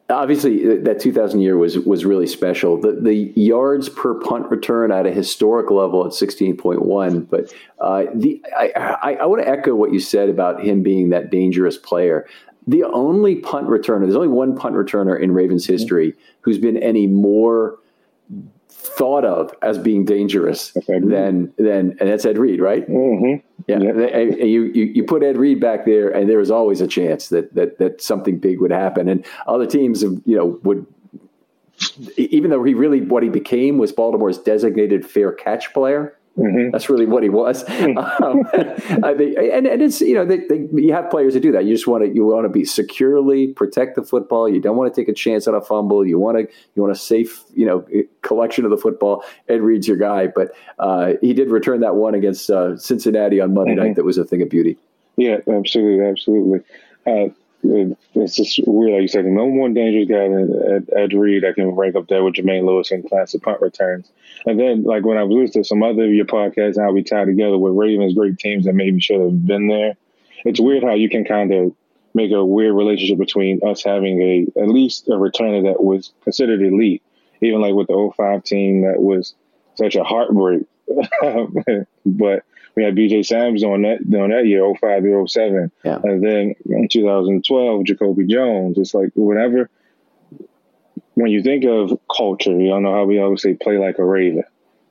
obviously 0.09 0.79
that 0.79 1.01
2000 1.01 1.41
year 1.41 1.57
was 1.57 1.79
was 1.79 2.05
really 2.05 2.27
special. 2.27 2.81
The 2.81 2.93
the 2.93 3.33
yards 3.35 3.89
per 3.89 4.15
punt 4.15 4.51
return 4.51 4.93
at 4.93 5.07
a 5.07 5.11
historic 5.11 5.71
level 5.71 6.07
at 6.07 6.13
16.1. 6.13 7.29
But 7.29 7.53
uh, 7.81 8.05
the 8.15 8.43
I, 8.57 8.99
I, 9.03 9.13
I 9.15 9.27
want 9.27 9.43
to 9.43 9.49
echo 9.49 9.75
what 9.75 9.93
you 9.93 10.01
said 10.01 10.29
about 10.29 10.65
him 10.65 10.83
being 10.83 11.11
that 11.11 11.31
dangerous 11.31 11.77
player. 11.77 12.27
The 12.69 12.83
only 12.83 13.37
punt 13.37 13.69
returner, 13.69 14.01
there's 14.01 14.17
only 14.17 14.29
one 14.29 14.57
punt 14.57 14.75
returner 14.75 15.21
in 15.21 15.33
Ravens 15.33 15.67
history 15.67 16.15
who's 16.41 16.59
been 16.59 16.77
any 16.77 17.07
more 17.07 17.79
thought 18.79 19.25
of 19.25 19.55
as 19.63 19.79
being 19.79 20.05
dangerous 20.05 20.73
than 20.87 21.53
than 21.59 21.97
and 21.99 22.09
that's 22.09 22.25
Ed 22.25 22.39
Reed, 22.39 22.61
right? 22.61 22.89
Mm-hmm. 22.89 23.47
Yeah, 23.67 23.79
yep. 23.79 24.39
you, 24.39 24.65
you 24.65 24.85
you 24.85 25.05
put 25.05 25.23
Ed 25.23 25.37
Reed 25.37 25.61
back 25.61 25.85
there, 25.85 26.11
and 26.11 26.29
there 26.29 26.39
was 26.39 26.51
always 26.51 26.81
a 26.81 26.87
chance 26.87 27.29
that 27.29 27.55
that 27.55 27.79
that 27.79 28.01
something 28.01 28.39
big 28.39 28.61
would 28.61 28.71
happen, 28.71 29.09
and 29.09 29.25
other 29.47 29.67
teams, 29.67 30.03
you 30.03 30.37
know, 30.37 30.61
would 30.63 30.87
even 32.17 32.51
though 32.51 32.63
he 32.63 32.75
really 32.75 33.01
what 33.01 33.23
he 33.23 33.29
became 33.29 33.79
was 33.79 33.93
Baltimore's 33.93 34.39
designated 34.39 35.07
fair 35.07 35.33
catch 35.33 35.73
player. 35.73 36.17
Mm-hmm. 36.39 36.71
That's 36.71 36.91
really 36.91 37.07
what 37.07 37.23
he 37.23 37.31
was. 37.31 37.65
um, 37.71 38.43
and, 38.53 39.67
and 39.67 39.83
it's 39.83 40.03
you 40.03 40.15
know 40.15 40.27
they, 40.27 40.39
they, 40.39 40.69
you 40.73 40.93
have 40.93 41.09
players 41.09 41.33
that 41.35 41.41
do 41.41 41.53
that. 41.53 41.65
You 41.65 41.75
just 41.75 41.87
want 41.87 42.05
to 42.05 42.15
you 42.15 42.27
want 42.27 42.45
to 42.45 42.51
be 42.51 42.65
securely 42.65 43.49
protect 43.49 43.97
the 43.97 44.03
football. 44.03 44.49
You 44.49 44.61
don't 44.61 44.77
want 44.77 44.95
to 44.95 45.01
take 45.01 45.09
a 45.09 45.15
chance 45.15 45.49
on 45.49 45.55
a 45.55 45.63
fumble. 45.63 46.07
You 46.07 46.19
want 46.19 46.37
to 46.37 46.55
you 46.75 46.83
want 46.83 46.93
a 46.93 46.99
safe 46.99 47.43
you 47.55 47.65
know 47.65 47.87
collection 48.21 48.65
of 48.65 48.71
the 48.71 48.77
football. 48.77 49.25
Ed 49.49 49.63
Reed's 49.63 49.89
your 49.89 49.97
guy, 49.97 50.27
but 50.27 50.53
uh, 50.79 51.15
he 51.23 51.33
did 51.33 51.51
return 51.51 51.81
that 51.81 51.95
one 51.95 52.15
against 52.15 52.51
uh, 52.51 52.77
Cincinnati 52.77 53.41
on 53.41 53.55
Monday 53.55 53.73
mm-hmm. 53.73 53.85
night. 53.85 53.97
That 53.97 54.05
was 54.05 54.19
a 54.19 54.25
thing 54.25 54.43
of 54.43 54.51
beauty. 54.51 54.77
Yeah, 55.17 55.39
absolutely, 55.49 56.05
absolutely. 56.05 56.61
Uh, 57.07 57.29
it's 58.15 58.37
just 58.37 58.61
weird, 58.67 58.93
like 58.93 59.03
you 59.03 59.09
said, 59.09 59.25
no 59.25 59.49
more 59.49 59.69
dangerous 59.69 60.09
guy 60.09 60.27
Ed, 60.75 60.89
Ed 60.97 61.13
Reed 61.13 61.43
that 61.43 61.55
can 61.55 61.71
rank 61.71 61.97
up 61.97 62.09
there 62.09 62.23
with 62.23 62.35
Jermaine 62.35 62.67
Lewis 62.67 62.91
in 62.91 63.03
classic 63.03 63.43
punt 63.43 63.61
returns. 63.61 64.11
And 64.45 64.59
then, 64.59 64.85
like 64.85 65.05
when 65.05 65.19
I 65.19 65.25
was 65.25 65.35
listening 65.35 65.65
to 65.65 65.69
some 65.69 65.83
other 65.83 66.05
of 66.05 66.13
your 66.13 66.27
podcasts, 66.27 66.81
how 66.81 66.93
we 66.93 67.03
tie 67.03 67.25
together 67.25 67.59
with 67.59 67.75
Ravens 67.75 68.15
great 68.15 68.39
teams 68.39 68.65
that 68.65 68.75
maybe 68.75 69.01
should 69.01 69.21
have 69.21 69.47
been 69.47 69.69
there. 69.69 69.95
It's 70.45 70.61
weird 70.61 70.85
how 70.85 70.95
you 70.95 71.09
can 71.09 71.25
kind 71.25 71.53
of 71.53 71.75
make 72.15 72.33
a 72.33 72.45
weird 72.45 72.75
relationship 72.75 73.19
between 73.19 73.61
us 73.67 73.83
having 73.85 74.23
a 74.23 74.61
at 74.61 74.69
least 74.69 75.09
a 75.09 75.13
returner 75.13 75.65
that 75.65 75.83
was 75.83 76.13
considered 76.23 76.63
elite, 76.63 77.03
even 77.41 77.61
like 77.61 77.75
with 77.75 77.89
the 77.89 78.13
05 78.17 78.45
team 78.45 78.83
that 78.83 79.01
was 79.01 79.35
such 79.75 79.97
a 79.97 80.05
heartbreak. 80.05 80.65
but 82.07 82.45
we 82.77 82.85
had 82.85 82.95
BJ 82.95 83.25
Sams 83.25 83.65
on 83.65 83.83
that 83.83 84.01
on 84.21 84.31
that 84.31 84.47
year, 84.47 84.63
05 84.79 85.03
to 85.03 85.27
07. 85.27 85.73
Yeah. 85.83 85.99
And 86.05 86.23
then 86.23 86.55
in 86.67 86.89
2012, 86.89 87.85
Jacoby 87.85 88.27
Jones. 88.27 88.77
It's 88.77 88.93
like 88.93 89.11
whenever, 89.15 89.71
when 91.15 91.31
you 91.31 91.43
think 91.43 91.65
of 91.65 91.99
culture, 92.15 92.53
you 92.53 92.73
all 92.73 92.83
know 92.83 92.93
how 92.93 93.05
we 93.07 93.19
always 93.19 93.43
say 93.43 93.55
play 93.55 93.79
like 93.79 93.99
a 93.99 94.05
Raven. 94.05 94.45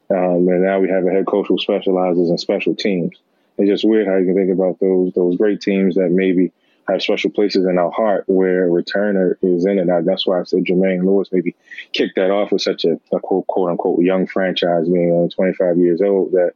Um, 0.10 0.48
and 0.50 0.64
now 0.64 0.80
we 0.80 0.90
have 0.90 1.06
a 1.06 1.12
head 1.12 1.28
coach 1.28 1.48
who 1.48 1.60
specializes 1.60 2.30
in 2.30 2.38
special 2.40 2.76
teams. 2.76 3.18
It's 3.58 3.70
just 3.70 3.86
weird 3.86 4.08
how 4.08 4.18
you 4.18 4.26
can 4.26 4.36
think 4.36 4.52
about 4.52 4.80
those 4.80 5.14
those 5.14 5.38
great 5.38 5.62
teams 5.62 5.96
that 5.96 6.10
maybe 6.10 6.52
have 6.88 7.02
special 7.02 7.30
places 7.30 7.66
in 7.66 7.78
our 7.78 7.92
heart 7.92 8.24
where 8.28 8.68
returner 8.68 9.36
is 9.42 9.66
in 9.66 9.80
it. 9.80 9.86
Now, 9.86 10.02
that's 10.02 10.26
why 10.26 10.40
I 10.40 10.44
said 10.44 10.66
Jermaine 10.66 11.04
Lewis 11.04 11.30
maybe 11.32 11.56
kicked 11.94 12.16
that 12.16 12.32
off 12.32 12.52
with 12.52 12.62
such 12.62 12.86
a, 12.86 13.00
a 13.12 13.20
quote, 13.20 13.48
quote 13.48 13.72
unquote 13.72 14.04
young 14.04 14.28
franchise 14.28 14.88
being 14.88 15.12
only 15.12 15.30
25 15.30 15.78
years 15.78 16.02
old 16.02 16.32
that 16.34 16.54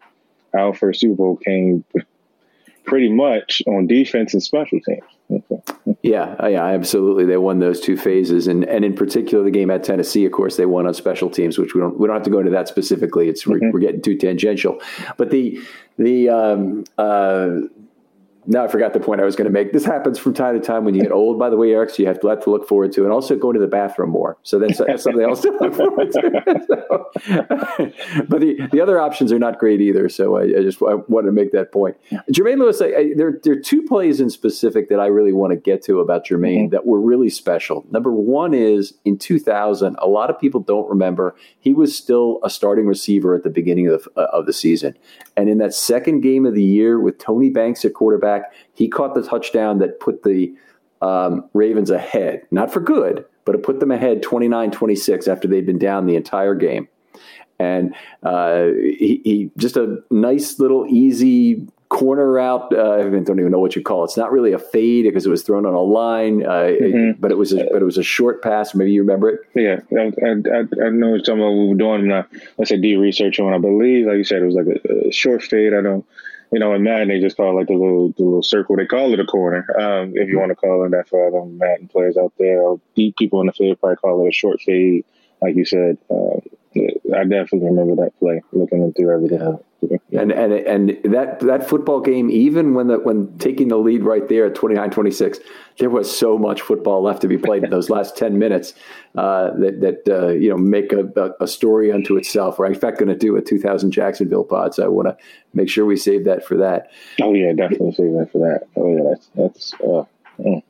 our 0.53 0.73
first 0.73 0.99
Super 1.01 1.15
Bowl 1.15 1.37
came 1.37 1.83
pretty 2.89 3.09
much 3.09 3.61
on 3.67 3.85
defense 3.85 4.33
and 4.33 4.41
special 4.41 4.79
teams. 4.81 5.03
yeah, 6.01 6.47
yeah, 6.47 6.65
absolutely. 6.65 7.25
They 7.25 7.37
won 7.37 7.59
those 7.59 7.79
two 7.79 7.95
phases, 7.95 8.47
and 8.47 8.63
and 8.65 8.83
in 8.83 8.95
particular, 8.95 9.43
the 9.43 9.51
game 9.51 9.69
at 9.69 9.83
Tennessee, 9.83 10.25
of 10.25 10.31
course, 10.31 10.57
they 10.57 10.65
won 10.65 10.87
on 10.87 10.93
special 10.95 11.29
teams, 11.29 11.59
which 11.59 11.75
we 11.75 11.81
don't 11.81 11.99
we 11.99 12.07
don't 12.07 12.15
have 12.15 12.23
to 12.23 12.31
go 12.31 12.39
into 12.39 12.51
that 12.51 12.67
specifically. 12.67 13.29
It's 13.29 13.43
mm-hmm. 13.43 13.65
we're, 13.65 13.71
we're, 13.73 13.79
getting 13.79 14.01
too 14.01 14.17
tangential, 14.17 14.81
but 15.17 15.29
the 15.29 15.61
the 15.97 16.29
um, 16.29 16.83
uh, 16.97 17.49
now 18.49 18.63
I 18.63 18.67
forgot 18.67 18.93
the 18.93 18.99
point 18.99 19.21
I 19.21 19.25
was 19.25 19.35
going 19.35 19.45
to 19.45 19.51
make. 19.51 19.73
This 19.73 19.85
happens 19.85 20.17
from 20.17 20.33
time 20.33 20.59
to 20.59 20.65
time 20.65 20.83
when 20.83 20.95
you 20.95 21.03
get 21.03 21.11
old, 21.11 21.37
by 21.37 21.51
the 21.51 21.55
way, 21.55 21.71
Eric. 21.71 21.91
So 21.91 22.01
you 22.01 22.07
have 22.07 22.19
to, 22.21 22.27
have 22.29 22.43
to 22.45 22.49
look 22.49 22.67
forward 22.67 22.91
to, 22.93 23.03
and 23.03 23.13
also 23.13 23.35
go 23.35 23.53
to 23.53 23.59
the 23.59 23.67
bathroom 23.67 24.09
more. 24.09 24.37
So 24.41 24.57
that's, 24.57 24.79
that's 24.79 25.03
something 25.03 25.21
else 25.21 25.41
to 25.41 25.51
look 25.51 25.75
forward 25.75 26.11
to. 26.13 26.65
so, 26.67 27.11
but 28.27 28.41
the, 28.41 28.67
the 28.71 28.81
other 28.81 28.99
options 28.99 29.31
are 29.31 29.37
not 29.37 29.59
great 29.59 29.81
either. 29.81 30.09
So 30.09 30.37
I, 30.37 30.45
I 30.45 30.61
just 30.63 30.81
I 30.81 30.95
wanted 30.95 31.27
to 31.27 31.31
make 31.31 31.51
that 31.51 31.71
point. 31.71 31.95
Jermaine 32.31 32.57
Lewis, 32.57 32.81
I, 32.81 32.87
I, 32.87 33.13
there 33.15 33.39
there 33.43 33.53
are 33.53 33.61
two 33.61 33.83
plays 33.83 34.19
in 34.19 34.31
specific 34.31 34.89
that 34.89 34.99
I 34.99 35.05
really 35.05 35.31
want 35.33 35.51
to 35.51 35.57
get 35.57 35.83
to 35.83 35.99
about 35.99 36.25
Jermaine 36.25 36.65
mm-hmm. 36.65 36.69
that 36.69 36.87
were 36.87 36.99
really 36.99 37.29
special. 37.29 37.85
Number 37.91 38.11
one 38.11 38.55
is 38.55 38.95
in 39.05 39.19
2000. 39.19 39.95
A 39.99 40.07
lot 40.07 40.31
of 40.31 40.39
people 40.39 40.59
don't 40.59 40.89
remember 40.89 41.35
he 41.59 41.73
was 41.73 41.95
still 41.95 42.39
a 42.43 42.49
starting 42.49 42.87
receiver 42.87 43.35
at 43.35 43.43
the 43.43 43.49
beginning 43.51 43.87
of 43.87 44.07
the, 44.15 44.21
of 44.21 44.47
the 44.47 44.53
season, 44.53 44.97
and 45.37 45.49
in 45.49 45.59
that 45.59 45.75
second 45.75 46.21
game 46.21 46.47
of 46.47 46.55
the 46.55 46.63
year 46.63 46.99
with 46.99 47.19
Tony 47.19 47.51
Banks 47.51 47.85
at 47.85 47.93
quarterback 47.93 48.38
he 48.73 48.87
caught 48.87 49.15
the 49.15 49.23
touchdown 49.23 49.79
that 49.79 49.99
put 49.99 50.23
the 50.23 50.53
um, 51.01 51.49
Ravens 51.53 51.89
ahead, 51.89 52.43
not 52.51 52.71
for 52.71 52.79
good, 52.79 53.25
but 53.45 53.55
it 53.55 53.63
put 53.63 53.79
them 53.79 53.91
ahead 53.91 54.21
29 54.21 54.71
26 54.71 55.27
after 55.27 55.47
they'd 55.47 55.65
been 55.65 55.79
down 55.79 56.05
the 56.05 56.15
entire 56.15 56.55
game. 56.55 56.87
And 57.57 57.93
uh, 58.23 58.67
he, 58.77 59.21
he, 59.23 59.51
just 59.57 59.75
a 59.75 59.97
nice 60.09 60.59
little 60.59 60.85
easy 60.87 61.67
corner 61.89 62.31
route. 62.31 62.71
Uh, 62.71 62.93
I 62.93 63.01
don't 63.01 63.39
even 63.39 63.51
know 63.51 63.59
what 63.59 63.75
you 63.75 63.81
call 63.81 64.03
it. 64.03 64.05
It's 64.05 64.17
not 64.17 64.31
really 64.31 64.53
a 64.53 64.59
fade 64.59 65.05
because 65.05 65.25
it 65.25 65.29
was 65.29 65.43
thrown 65.43 65.65
on 65.65 65.73
a 65.73 65.81
line, 65.81 66.45
uh, 66.45 66.49
mm-hmm. 66.49 67.09
it, 67.09 67.21
but 67.21 67.31
it 67.31 67.37
was 67.37 67.51
a, 67.51 67.67
but 67.71 67.81
it 67.81 67.85
was 67.85 67.97
a 67.97 68.03
short 68.03 68.41
pass. 68.41 68.73
Maybe 68.73 68.91
you 68.91 69.01
remember 69.01 69.29
it. 69.29 69.39
Yeah, 69.55 69.79
I, 69.97 70.05
I, 70.25 70.85
I 70.85 70.89
know 70.89 71.17
some 71.23 71.41
of 71.41 71.45
what 71.45 71.57
we 71.57 71.67
were 71.69 71.75
doing. 71.75 72.11
Uh, 72.11 72.23
let's 72.57 72.69
say 72.69 72.77
D 72.77 72.95
research 72.95 73.39
on. 73.39 73.53
I 73.53 73.57
believe, 73.57 74.05
like 74.05 74.17
you 74.17 74.23
said, 74.23 74.41
it 74.41 74.45
was 74.45 74.55
like 74.55 74.67
a, 74.67 75.07
a 75.07 75.11
short 75.11 75.43
fade. 75.43 75.73
I 75.73 75.81
don't 75.81 76.05
you 76.51 76.59
know, 76.59 76.73
in 76.73 76.83
Madden 76.83 77.09
they 77.09 77.19
just 77.19 77.37
call 77.37 77.51
it 77.51 77.59
like 77.59 77.67
the 77.67 77.73
little 77.73 78.11
the 78.11 78.23
little 78.23 78.43
circle. 78.43 78.75
They 78.75 78.85
call 78.85 79.13
it 79.13 79.19
a 79.19 79.25
corner, 79.25 79.65
um, 79.79 80.13
if 80.15 80.29
you 80.29 80.39
want 80.39 80.49
to 80.49 80.55
call 80.55 80.85
it 80.85 80.91
that 80.91 81.07
for 81.07 81.27
other 81.27 81.45
Madden 81.45 81.87
players 81.87 82.17
out 82.17 82.33
there. 82.37 82.61
Or 82.61 82.79
deep 82.95 83.17
people 83.17 83.41
in 83.41 83.47
the 83.47 83.53
field 83.53 83.79
probably 83.79 83.97
call 83.97 84.25
it 84.25 84.29
a 84.29 84.33
short 84.33 84.61
fade, 84.61 85.05
like 85.41 85.55
you 85.55 85.65
said. 85.65 85.97
Uh, 86.09 86.39
I 87.15 87.23
definitely 87.23 87.65
remember 87.65 88.03
that 88.03 88.17
play, 88.19 88.41
looking 88.51 88.93
through 88.93 89.13
everything. 89.13 89.39
Yeah. 89.39 89.55
And 90.11 90.31
and 90.33 90.51
and 90.51 90.89
that 91.05 91.39
that 91.39 91.69
football 91.69 92.01
game, 92.01 92.29
even 92.29 92.73
when 92.73 92.87
the 92.87 92.99
when 92.99 93.37
taking 93.37 93.69
the 93.69 93.77
lead 93.77 94.03
right 94.03 94.27
there 94.27 94.45
at 94.45 94.53
29-26, 94.53 95.37
there 95.77 95.89
was 95.89 96.13
so 96.13 96.37
much 96.37 96.61
football 96.61 97.01
left 97.01 97.21
to 97.21 97.29
be 97.29 97.37
played 97.37 97.63
in 97.63 97.69
those 97.69 97.89
last 97.95 98.17
ten 98.17 98.37
minutes 98.37 98.73
uh, 99.15 99.51
that 99.57 99.79
that 99.79 100.13
uh, 100.13 100.27
you 100.29 100.49
know 100.49 100.57
make 100.57 100.91
a, 100.91 101.33
a, 101.39 101.47
story 101.47 101.93
unto 101.93 102.17
itself. 102.17 102.59
We're 102.59 102.65
in 102.65 102.75
fact 102.75 102.99
going 102.99 103.07
to 103.07 103.15
do 103.15 103.37
a 103.37 103.41
2000 103.41 103.91
Jacksonville 103.91 104.43
pod, 104.43 104.75
so 104.75 104.83
I 104.83 104.89
want 104.89 105.07
to 105.07 105.17
make 105.53 105.69
sure 105.69 105.85
we 105.85 105.95
save 105.95 106.25
that 106.25 106.45
for 106.45 106.57
that. 106.57 106.91
Oh 107.21 107.33
yeah, 107.33 107.53
definitely 107.53 107.93
save 107.93 108.11
that 108.13 108.29
for 108.33 108.39
that. 108.39 108.67
Oh 108.75 108.93
yeah, 108.93 109.03
that's 109.09 109.29
that's. 109.35 109.73
Uh, 109.75 110.03
mm. 110.39 110.61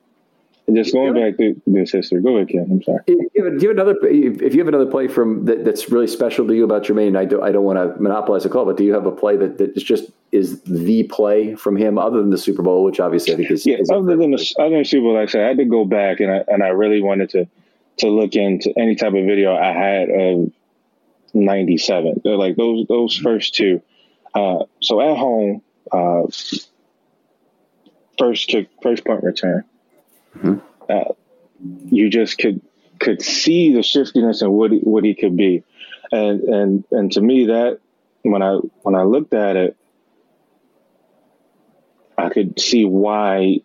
Just 0.73 0.93
going 0.93 1.13
back 1.13 1.38
to 1.38 1.59
this 1.67 1.91
history. 1.91 2.21
Go 2.21 2.35
ahead, 2.35 2.49
Ken. 2.49 2.67
I'm 2.69 2.83
sorry. 2.83 2.99
Give, 3.07 3.59
give 3.59 3.71
another. 3.71 3.95
If 4.03 4.53
you 4.53 4.59
have 4.59 4.67
another 4.67 4.85
play 4.85 5.07
from 5.07 5.45
that, 5.45 5.65
that's 5.65 5.89
really 5.89 6.07
special 6.07 6.47
to 6.47 6.53
you 6.53 6.63
about 6.63 6.83
Jermaine, 6.83 7.17
I 7.17 7.25
don't. 7.25 7.43
I 7.43 7.51
don't 7.51 7.63
want 7.63 7.77
to 7.77 8.01
monopolize 8.01 8.43
the 8.43 8.49
call, 8.49 8.65
but 8.65 8.77
do 8.77 8.83
you 8.83 8.93
have 8.93 9.05
a 9.05 9.11
play 9.11 9.38
that 9.38 9.57
that 9.57 9.75
is 9.75 9.83
just 9.83 10.11
is 10.31 10.61
the 10.61 11.03
play 11.03 11.55
from 11.55 11.75
him, 11.75 11.97
other 11.97 12.17
than 12.17 12.29
the 12.29 12.38
Super 12.38 12.61
Bowl, 12.61 12.83
which 12.83 12.99
obviously 12.99 13.33
I 13.33 13.38
think 13.38 13.51
is. 13.51 13.65
Yeah, 13.65 13.77
is 13.77 13.89
other 13.89 14.15
than 14.15 14.31
the 14.31 14.55
other 14.59 14.75
than 14.75 14.85
Super 14.85 15.03
Bowl, 15.03 15.13
like 15.15 15.29
I 15.29 15.31
said, 15.31 15.43
I 15.43 15.47
had 15.47 15.57
to 15.57 15.65
go 15.65 15.85
back 15.85 16.19
and 16.19 16.31
I 16.31 16.43
and 16.47 16.63
I 16.63 16.69
really 16.69 17.01
wanted 17.01 17.29
to 17.31 17.47
to 17.97 18.09
look 18.09 18.35
into 18.35 18.73
any 18.77 18.95
type 18.95 19.13
of 19.13 19.25
video 19.25 19.55
I 19.55 19.71
had 19.71 20.09
of 20.09 20.51
'97. 21.33 22.21
Like 22.25 22.55
those 22.55 22.85
those 22.88 23.15
first 23.17 23.55
two. 23.55 23.81
Uh, 24.33 24.65
so 24.79 25.01
at 25.01 25.17
home, 25.17 25.61
uh, 25.91 26.23
first 28.17 28.47
kick, 28.47 28.69
first 28.81 29.05
punt 29.05 29.23
return. 29.23 29.63
Mm-hmm. 30.38 30.57
Uh, 30.89 31.13
you 31.86 32.09
just 32.09 32.38
could 32.38 32.62
could 33.00 33.21
see 33.21 33.74
the 33.74 33.83
shiftiness 33.83 34.41
and 34.41 34.51
what 34.51 34.71
he, 34.71 34.79
what 34.79 35.03
he 35.03 35.15
could 35.15 35.38
be, 35.38 35.63
and 36.12 36.41
and 36.41 36.83
and 36.91 37.12
to 37.13 37.21
me 37.21 37.48
that 37.48 37.79
when 38.24 38.41
I 38.41 38.55
when 38.83 38.95
I 38.95 39.03
looked 39.03 39.33
at 39.33 39.55
it, 39.55 39.77
I 42.17 42.29
could 42.29 42.59
see 42.59 42.86
why. 42.86 43.59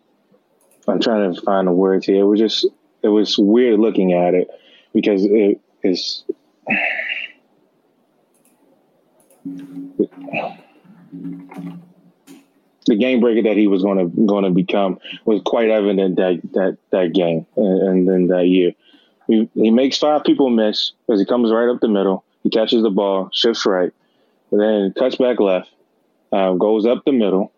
I'm 0.87 0.99
trying 0.99 1.33
to 1.33 1.41
find 1.41 1.67
the 1.67 1.71
words 1.71 2.05
here. 2.05 2.21
It 2.21 2.27
was 2.27 2.39
just 2.39 2.67
it 3.01 3.07
was 3.07 3.37
weird 3.39 3.79
looking 3.79 4.13
at 4.13 4.35
it 4.35 4.49
because 4.93 5.25
it 5.25 5.59
is 5.83 6.23
the 12.85 12.95
game 12.95 13.19
breaker 13.19 13.43
that 13.43 13.57
he 13.57 13.67
was 13.67 13.81
going 13.81 13.97
to 13.97 14.25
going 14.25 14.43
to 14.43 14.51
become 14.51 14.99
was 15.25 15.41
quite 15.45 15.69
evident 15.69 16.17
that 16.17 16.41
that 16.53 16.77
that 16.91 17.13
game 17.13 17.45
and, 17.55 18.07
then 18.07 18.27
that 18.27 18.47
year. 18.47 18.73
He, 19.27 19.49
he 19.55 19.71
makes 19.71 19.97
five 19.97 20.23
people 20.23 20.49
miss 20.49 20.91
because 21.05 21.19
he 21.19 21.25
comes 21.25 21.51
right 21.51 21.67
up 21.67 21.81
the 21.81 21.87
middle. 21.87 22.23
He 22.43 22.49
catches 22.49 22.83
the 22.83 22.91
ball, 22.91 23.29
shifts 23.33 23.65
right, 23.65 23.91
then 24.51 24.93
cuts 24.93 25.15
back 25.15 25.39
left, 25.39 25.71
uh, 26.31 26.53
goes 26.53 26.85
up 26.85 27.03
the 27.05 27.11
middle, 27.11 27.51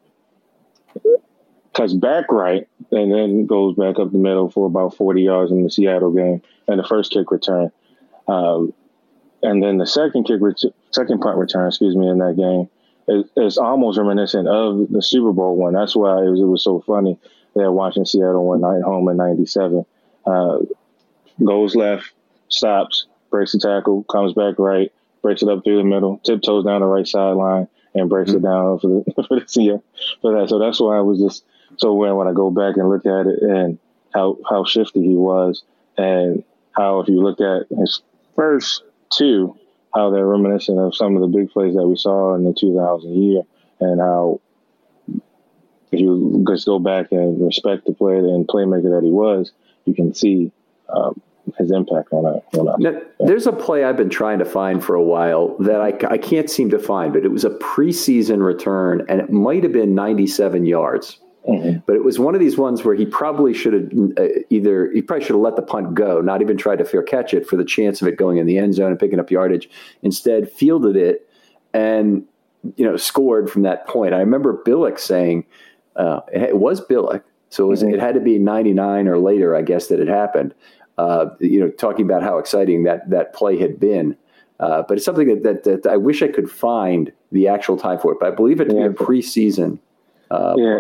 cuts 1.74 1.94
back 1.94 2.32
right, 2.32 2.68
and 2.92 3.14
then 3.14 3.46
goes 3.46 3.76
back 3.76 4.00
up 4.00 4.14
the 4.14 4.18
middle 4.18 4.50
for 4.50 4.66
about 4.66 4.96
40 4.96 5.22
yards 5.22 5.52
in 5.52 5.64
the 5.64 5.70
Seattle 5.70 6.12
game 6.12 6.42
and 6.70 6.80
the 6.80 6.88
first 6.88 7.12
kick 7.12 7.32
return. 7.32 7.70
Um, 8.30 8.74
and 9.44 9.62
then 9.62 9.78
the 9.78 9.86
second 9.86 10.24
kick, 10.24 10.40
ret- 10.40 10.64
second 10.92 11.20
punt 11.20 11.38
return, 11.38 11.68
excuse 11.68 11.98
me, 11.98 12.08
in 12.08 12.20
that 12.20 12.38
game 12.38 12.70
is, 13.08 13.26
is 13.36 13.58
almost 13.58 13.98
reminiscent 13.98 14.48
of 14.48 14.92
the 14.92 15.02
Super 15.02 15.32
Bowl 15.32 15.56
one. 15.56 15.74
That's 15.74 15.96
why 15.96 16.24
it 16.24 16.30
was, 16.30 16.40
it 16.40 16.46
was 16.46 16.64
so 16.64 16.82
funny. 16.82 17.18
They're 17.56 17.72
watching 17.72 18.06
Seattle 18.06 18.46
one 18.46 18.62
night 18.62 18.84
home 18.84 19.10
in 19.10 19.18
'97. 19.18 19.86
Uh, 20.26 20.60
goes 21.44 21.76
left, 21.76 22.12
stops, 22.50 23.08
breaks 23.30 23.54
the 23.54 23.60
tackle, 23.60 24.04
comes 24.04 24.34
back 24.34 24.56
right, 24.60 24.92
breaks 25.22 25.42
it 25.42 25.50
up 25.50 25.64
through 25.64 25.78
the 25.78 25.84
middle, 25.84 26.20
tiptoes 26.20 26.66
down 26.66 26.82
the 26.82 26.88
right 26.88 27.08
sideline, 27.08 27.68
and 27.94 28.10
breaks 28.10 28.32
mm-hmm. 28.32 28.46
it 28.46 28.50
down 28.50 28.80
for 28.80 28.88
the 28.88 29.24
for 29.28 29.40
the 29.40 29.62
yeah, 29.62 29.78
for 30.22 30.40
that. 30.40 30.50
So 30.50 30.60
that's 30.60 30.80
why 30.80 30.98
I 30.98 31.02
was 31.02 31.20
just 31.20 31.44
so 31.78 31.94
when 31.94 32.16
when 32.16 32.28
I 32.28 32.34
go 32.34 32.52
back 32.52 32.78
and 32.78 32.90
look 32.90 33.06
at 33.06 33.28
it 33.28 33.42
and 33.42 33.80
how 34.14 34.38
how 34.50 34.66
shifty 34.66 35.02
he 35.02 35.16
was, 35.16 35.64
and 35.98 36.44
how 36.72 37.00
if 37.00 37.08
you 37.08 37.22
look 37.22 37.42
at 37.42 37.68
his 37.78 38.02
first 38.36 38.84
two, 39.12 39.58
how 39.94 40.10
they're 40.10 40.26
reminiscent 40.26 40.80
of 40.80 40.96
some 40.96 41.16
of 41.16 41.22
the 41.22 41.38
big 41.38 41.50
plays 41.52 41.76
that 41.76 41.88
we 41.88 41.96
saw 41.96 42.36
in 42.36 42.44
the 42.44 42.54
2000 42.54 43.10
year, 43.10 43.42
and 43.80 44.00
how 44.00 44.40
if 45.92 46.00
you 46.00 46.44
just 46.48 46.66
go 46.66 46.80
back 46.80 47.12
and 47.12 47.46
respect 47.46 47.86
the 47.86 47.94
player 47.94 48.18
and 48.18 48.48
playmaker 48.48 48.96
that 48.96 49.02
he 49.04 49.12
was, 49.12 49.52
you 49.86 49.94
can 49.94 50.14
see 50.14 50.52
um, 50.90 51.22
his 51.58 51.72
impact 51.72 52.10
on 52.12 52.36
it. 52.36 52.58
On 52.58 52.76
now, 52.80 53.00
there's 53.20 53.48
a 53.48 53.54
play 53.54 53.84
I've 53.84 53.98
been 53.98 54.10
trying 54.10 54.40
to 54.40 54.46
find 54.46 54.84
for 54.84 54.96
a 54.96 55.04
while 55.04 55.58
that 55.60 55.82
I, 55.82 55.94
I 56.10 56.18
can't 56.18 56.50
seem 56.50 56.70
to 56.72 56.80
find, 56.80 57.14
but 57.14 57.24
it 57.24 57.30
was 57.30 57.46
a 57.46 57.52
preseason 57.52 58.44
return, 58.44 59.06
and 59.08 59.22
it 59.22 59.32
might 59.32 59.64
have 59.64 59.72
been 59.72 59.96
97 59.96 60.66
yards. 60.66 61.20
Mm-hmm. 61.48 61.80
But 61.86 61.96
it 61.96 62.04
was 62.04 62.20
one 62.20 62.36
of 62.36 62.42
these 62.42 62.58
ones 62.58 62.84
where 62.84 62.96
he 62.96 63.06
probably 63.06 63.54
should 63.54 63.74
have 63.74 63.92
uh, 64.18 64.40
either 64.50 64.92
he 64.92 65.02
probably 65.02 65.26
should 65.26 65.36
have 65.36 65.42
let 65.42 65.56
the 65.56 65.62
punt 65.62 65.94
go, 65.94 66.20
not 66.20 66.42
even 66.42 66.58
tried 66.58 66.80
to 66.80 66.86
fair 66.86 67.02
catch 67.02 67.34
it 67.34 67.48
for 67.48 67.56
the 67.56 67.64
chance 67.64 68.02
of 68.02 68.08
it 68.08 68.18
going 68.18 68.38
in 68.38 68.46
the 68.46 68.58
end 68.58 68.74
zone 68.76 68.92
and 68.92 69.00
picking 69.00 69.20
up 69.20 69.32
yardage. 69.32 69.70
Instead, 70.02 70.52
fielded 70.52 70.98
it 70.98 71.30
and 71.74 72.26
you 72.76 72.86
know 72.86 72.98
scored 72.98 73.50
from 73.50 73.62
that 73.62 73.88
point. 73.88 74.14
I 74.14 74.20
remember 74.20 74.62
Billick 74.66 75.00
saying 75.00 75.46
uh, 75.96 76.20
it 76.34 76.58
was 76.58 76.82
Billick, 76.82 77.24
so 77.50 77.66
it, 77.66 77.68
was, 77.68 77.84
mm-hmm. 77.84 77.94
it 77.94 78.00
had 78.00 78.16
to 78.16 78.22
be 78.22 78.38
99 78.38 79.08
or 79.08 79.18
later, 79.18 79.56
I 79.56 79.62
guess, 79.62 79.88
that 79.88 80.00
it 80.00 80.08
happened. 80.08 80.54
Uh, 80.98 81.28
you 81.40 81.60
know, 81.60 81.70
talking 81.70 82.06
about 82.06 82.24
how 82.24 82.40
exciting 82.40 82.84
that 82.84 83.10
that 83.10 83.34
play 83.34 83.58
had 83.58 83.80
been. 83.80 84.18
Uh, 84.60 84.82
but 84.88 84.98
it's 84.98 85.06
something 85.06 85.28
that, 85.28 85.44
that, 85.44 85.84
that, 85.84 85.92
I 85.92 85.98
wish 85.98 86.24
I 86.24 86.28
could 86.30 86.50
find 86.50 87.12
the 87.32 87.48
actual 87.48 87.78
time 87.78 88.00
for 88.00 88.12
it. 88.12 88.18
But 88.20 88.34
I 88.34 88.36
believe 88.36 88.60
it 88.60 88.66
to 88.70 88.76
yeah. 88.76 88.88
be 88.88 88.94
a 88.94 88.98
preseason 88.98 89.78
uh, 90.32 90.56
yeah. 90.58 90.78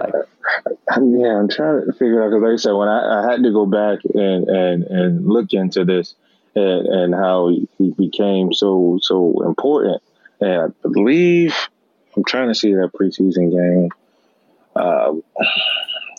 Yeah, 0.97 1.39
I'm 1.39 1.49
trying 1.49 1.85
to 1.85 1.93
figure 1.93 2.23
out 2.23 2.29
because, 2.29 2.41
like 2.41 2.53
I 2.53 2.55
said, 2.55 2.71
when 2.71 2.87
I, 2.87 3.19
I, 3.19 3.31
had 3.31 3.43
to 3.43 3.51
go 3.51 3.65
back 3.65 3.99
and, 4.13 4.47
and, 4.47 4.83
and 4.83 5.27
look 5.27 5.51
into 5.51 5.83
this 5.83 6.15
and, 6.55 6.87
and 6.87 7.13
how 7.13 7.49
he, 7.49 7.67
he 7.77 7.91
became 7.91 8.53
so 8.53 8.97
so 9.01 9.43
important, 9.45 10.01
and 10.39 10.73
I 10.83 10.87
believe 10.87 11.55
I'm 12.15 12.23
trying 12.23 12.47
to 12.47 12.55
see 12.55 12.73
that 12.73 12.91
preseason 12.93 13.51
game. 13.51 13.89
Uh, 14.75 15.13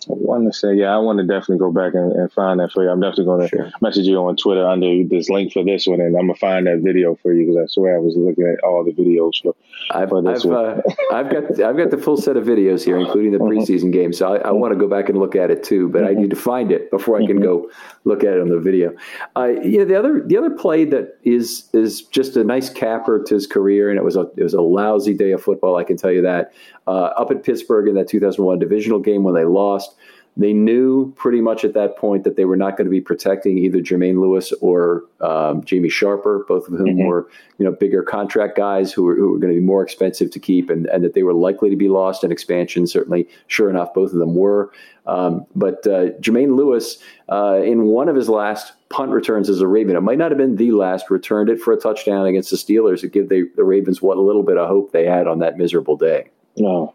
want 0.09 0.53
to 0.53 0.59
say, 0.59 0.75
yeah, 0.75 0.95
I 0.95 0.99
want 0.99 1.19
to 1.19 1.25
definitely 1.25 1.59
go 1.59 1.71
back 1.71 1.95
and, 1.95 2.13
and 2.13 2.33
find 2.33 2.61
that 2.61 2.73
for 2.73 2.83
you. 2.83 2.91
I'm 2.91 3.01
definitely 3.01 3.25
going 3.27 3.43
to 3.43 3.49
sure. 3.49 3.71
message 3.81 4.07
you 4.07 4.19
on 4.19 4.37
Twitter 4.37 4.67
under 4.67 5.05
this 5.05 5.29
link 5.29 5.53
for 5.53 5.65
this 5.65 5.87
one, 5.87 6.01
and 6.01 6.17
I'm 6.17 6.27
gonna 6.27 6.35
find 6.35 6.67
that 6.67 6.79
video 6.79 7.15
for 7.17 7.33
you 7.33 7.47
because 7.47 7.63
I 7.63 7.67
swear 7.67 7.97
I 7.97 8.01
was 8.01 8.17
looking 8.17 8.47
at 8.47 8.65
all 8.65 8.85
the 8.85 8.93
videos 8.93 9.43
for, 9.43 9.55
I've, 9.91 10.09
for 10.09 10.23
this 10.23 10.45
I've, 10.45 10.51
one. 10.51 10.65
uh, 10.65 10.83
I've 11.13 11.31
got 11.31 11.61
I've 11.61 11.77
got 11.77 11.91
the 11.91 11.99
full 11.99 12.17
set 12.17 12.37
of 12.37 12.45
videos 12.45 12.85
here, 12.85 12.99
including 12.99 13.33
the 13.33 13.39
mm-hmm. 13.39 13.59
preseason 13.59 13.93
game. 13.93 14.13
So 14.13 14.35
I, 14.35 14.49
I 14.49 14.51
want 14.53 14.73
to 14.73 14.79
go 14.79 14.89
back 14.89 15.09
and 15.09 15.19
look 15.19 15.37
at 15.37 15.51
it 15.51 15.63
too, 15.63 15.89
but 15.89 16.03
mm-hmm. 16.03 16.19
I 16.19 16.21
need 16.21 16.31
to 16.31 16.37
find 16.37 16.73
it 16.73 16.91
before 16.91 17.17
I 17.17 17.27
can 17.27 17.37
mm-hmm. 17.37 17.45
go 17.45 17.71
look 18.05 18.25
at 18.25 18.35
it 18.35 18.41
on 18.41 18.49
the 18.49 18.61
video. 18.61 18.95
Uh, 19.37 19.47
you 19.47 19.79
know, 19.79 19.85
the 19.85 19.99
other 19.99 20.23
the 20.25 20.37
other 20.37 20.51
play 20.51 20.85
that 20.87 21.19
is 21.25 21.69
is 21.73 22.03
just 22.03 22.37
a 22.37 22.45
nice 22.45 22.71
capper 22.71 23.23
to 23.23 23.35
his 23.35 23.47
career, 23.47 23.91
and 23.91 23.99
it 23.99 24.05
was 24.05 24.17
a 24.17 24.31
it 24.37 24.43
was 24.43 24.55
a 24.55 24.63
lousy 24.63 25.15
day 25.15 25.33
of 25.33 25.43
football. 25.43 25.77
I 25.77 25.85
can 25.85 25.97
tell 25.97 26.13
you 26.13 26.23
that. 26.23 26.53
Uh, 26.87 27.13
up 27.19 27.31
at 27.31 27.43
Pittsburgh 27.43 27.87
in 27.87 27.95
that 27.97 28.09
2001 28.09 28.59
divisional 28.59 28.99
game 28.99 29.23
when 29.23 29.35
they 29.35 29.45
lost. 29.45 29.95
They 30.39 30.53
knew 30.53 31.13
pretty 31.17 31.41
much 31.41 31.65
at 31.65 31.75
that 31.75 31.97
point 31.97 32.23
that 32.23 32.37
they 32.37 32.45
were 32.45 32.57
not 32.57 32.77
going 32.77 32.85
to 32.87 32.91
be 32.91 33.01
protecting 33.01 33.59
either 33.59 33.81
Jermaine 33.81 34.21
Lewis 34.21 34.53
or 34.61 35.03
um, 35.21 35.65
Jamie 35.65 35.89
Sharper, 35.89 36.45
both 36.47 36.69
of 36.69 36.79
whom 36.79 36.87
mm-hmm. 36.87 37.07
were 37.07 37.29
you 37.59 37.65
know 37.65 37.73
bigger 37.73 38.05
contract 38.05 38.57
guys 38.57 38.93
who 38.93 39.03
were, 39.03 39.17
who 39.17 39.33
were 39.33 39.39
going 39.39 39.53
to 39.53 39.59
be 39.59 39.65
more 39.65 39.83
expensive 39.83 40.31
to 40.31 40.39
keep, 40.39 40.71
and, 40.71 40.87
and 40.87 41.05
that 41.05 41.15
they 41.15 41.25
were 41.25 41.35
likely 41.35 41.69
to 41.71 41.77
be 41.77 41.89
lost 41.89 42.23
in 42.23 42.31
expansion. 42.31 42.87
Certainly, 42.87 43.29
sure 43.49 43.69
enough, 43.69 43.93
both 43.93 44.13
of 44.13 44.21
them 44.21 44.37
were. 44.37 44.73
Um, 45.07 45.47
but 45.57 45.87
uh, 45.87 46.11
Jermaine 46.21 46.55
Lewis, 46.57 46.99
uh, 47.31 47.61
in 47.65 47.85
one 47.85 48.09
of 48.09 48.15
his 48.15 48.29
last 48.29 48.75
punt 48.91 49.11
returns 49.11 49.49
as 49.49 49.61
a 49.61 49.67
Raven, 49.67 49.97
it 49.97 50.03
might 50.03 50.19
not 50.19 50.31
have 50.31 50.39
been 50.39 50.57
the 50.57 50.73
last, 50.73 51.11
returned 51.11 51.49
it 51.49 51.61
for 51.61 51.73
a 51.73 51.81
touchdown 51.81 52.27
against 52.27 52.51
the 52.51 52.57
Steelers 52.57 53.01
to 53.01 53.09
give 53.09 53.29
the, 53.29 53.51
the 53.57 53.65
Ravens 53.65 54.03
what 54.03 54.19
little 54.19 54.43
bit 54.43 54.59
of 54.59 54.69
hope 54.69 54.93
they 54.93 55.07
had 55.07 55.27
on 55.27 55.39
that 55.39 55.57
miserable 55.57 55.97
day. 55.97 56.31
No. 56.59 56.95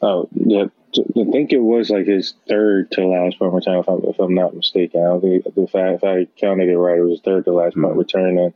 Oh, 0.00 0.28
yeah. 0.34 0.66
I 0.98 1.24
think 1.30 1.52
it 1.52 1.58
was 1.58 1.90
like 1.90 2.06
his 2.06 2.34
third 2.48 2.90
to 2.92 3.06
last 3.06 3.38
punt 3.38 3.52
return, 3.52 3.78
if 3.78 3.88
I'm, 3.88 4.04
if 4.04 4.18
I'm 4.18 4.34
not 4.34 4.54
mistaken. 4.54 5.00
I 5.00 5.04
don't 5.04 5.20
think 5.20 5.46
if 5.56 5.74
I, 5.74 5.94
if 5.94 6.04
I 6.04 6.26
counted 6.38 6.68
it 6.68 6.78
right, 6.78 6.98
it 6.98 7.02
was 7.02 7.20
third 7.20 7.44
to 7.44 7.52
last 7.52 7.72
mm-hmm. 7.72 7.84
punt 7.84 7.96
return. 7.96 8.38
And, 8.38 8.54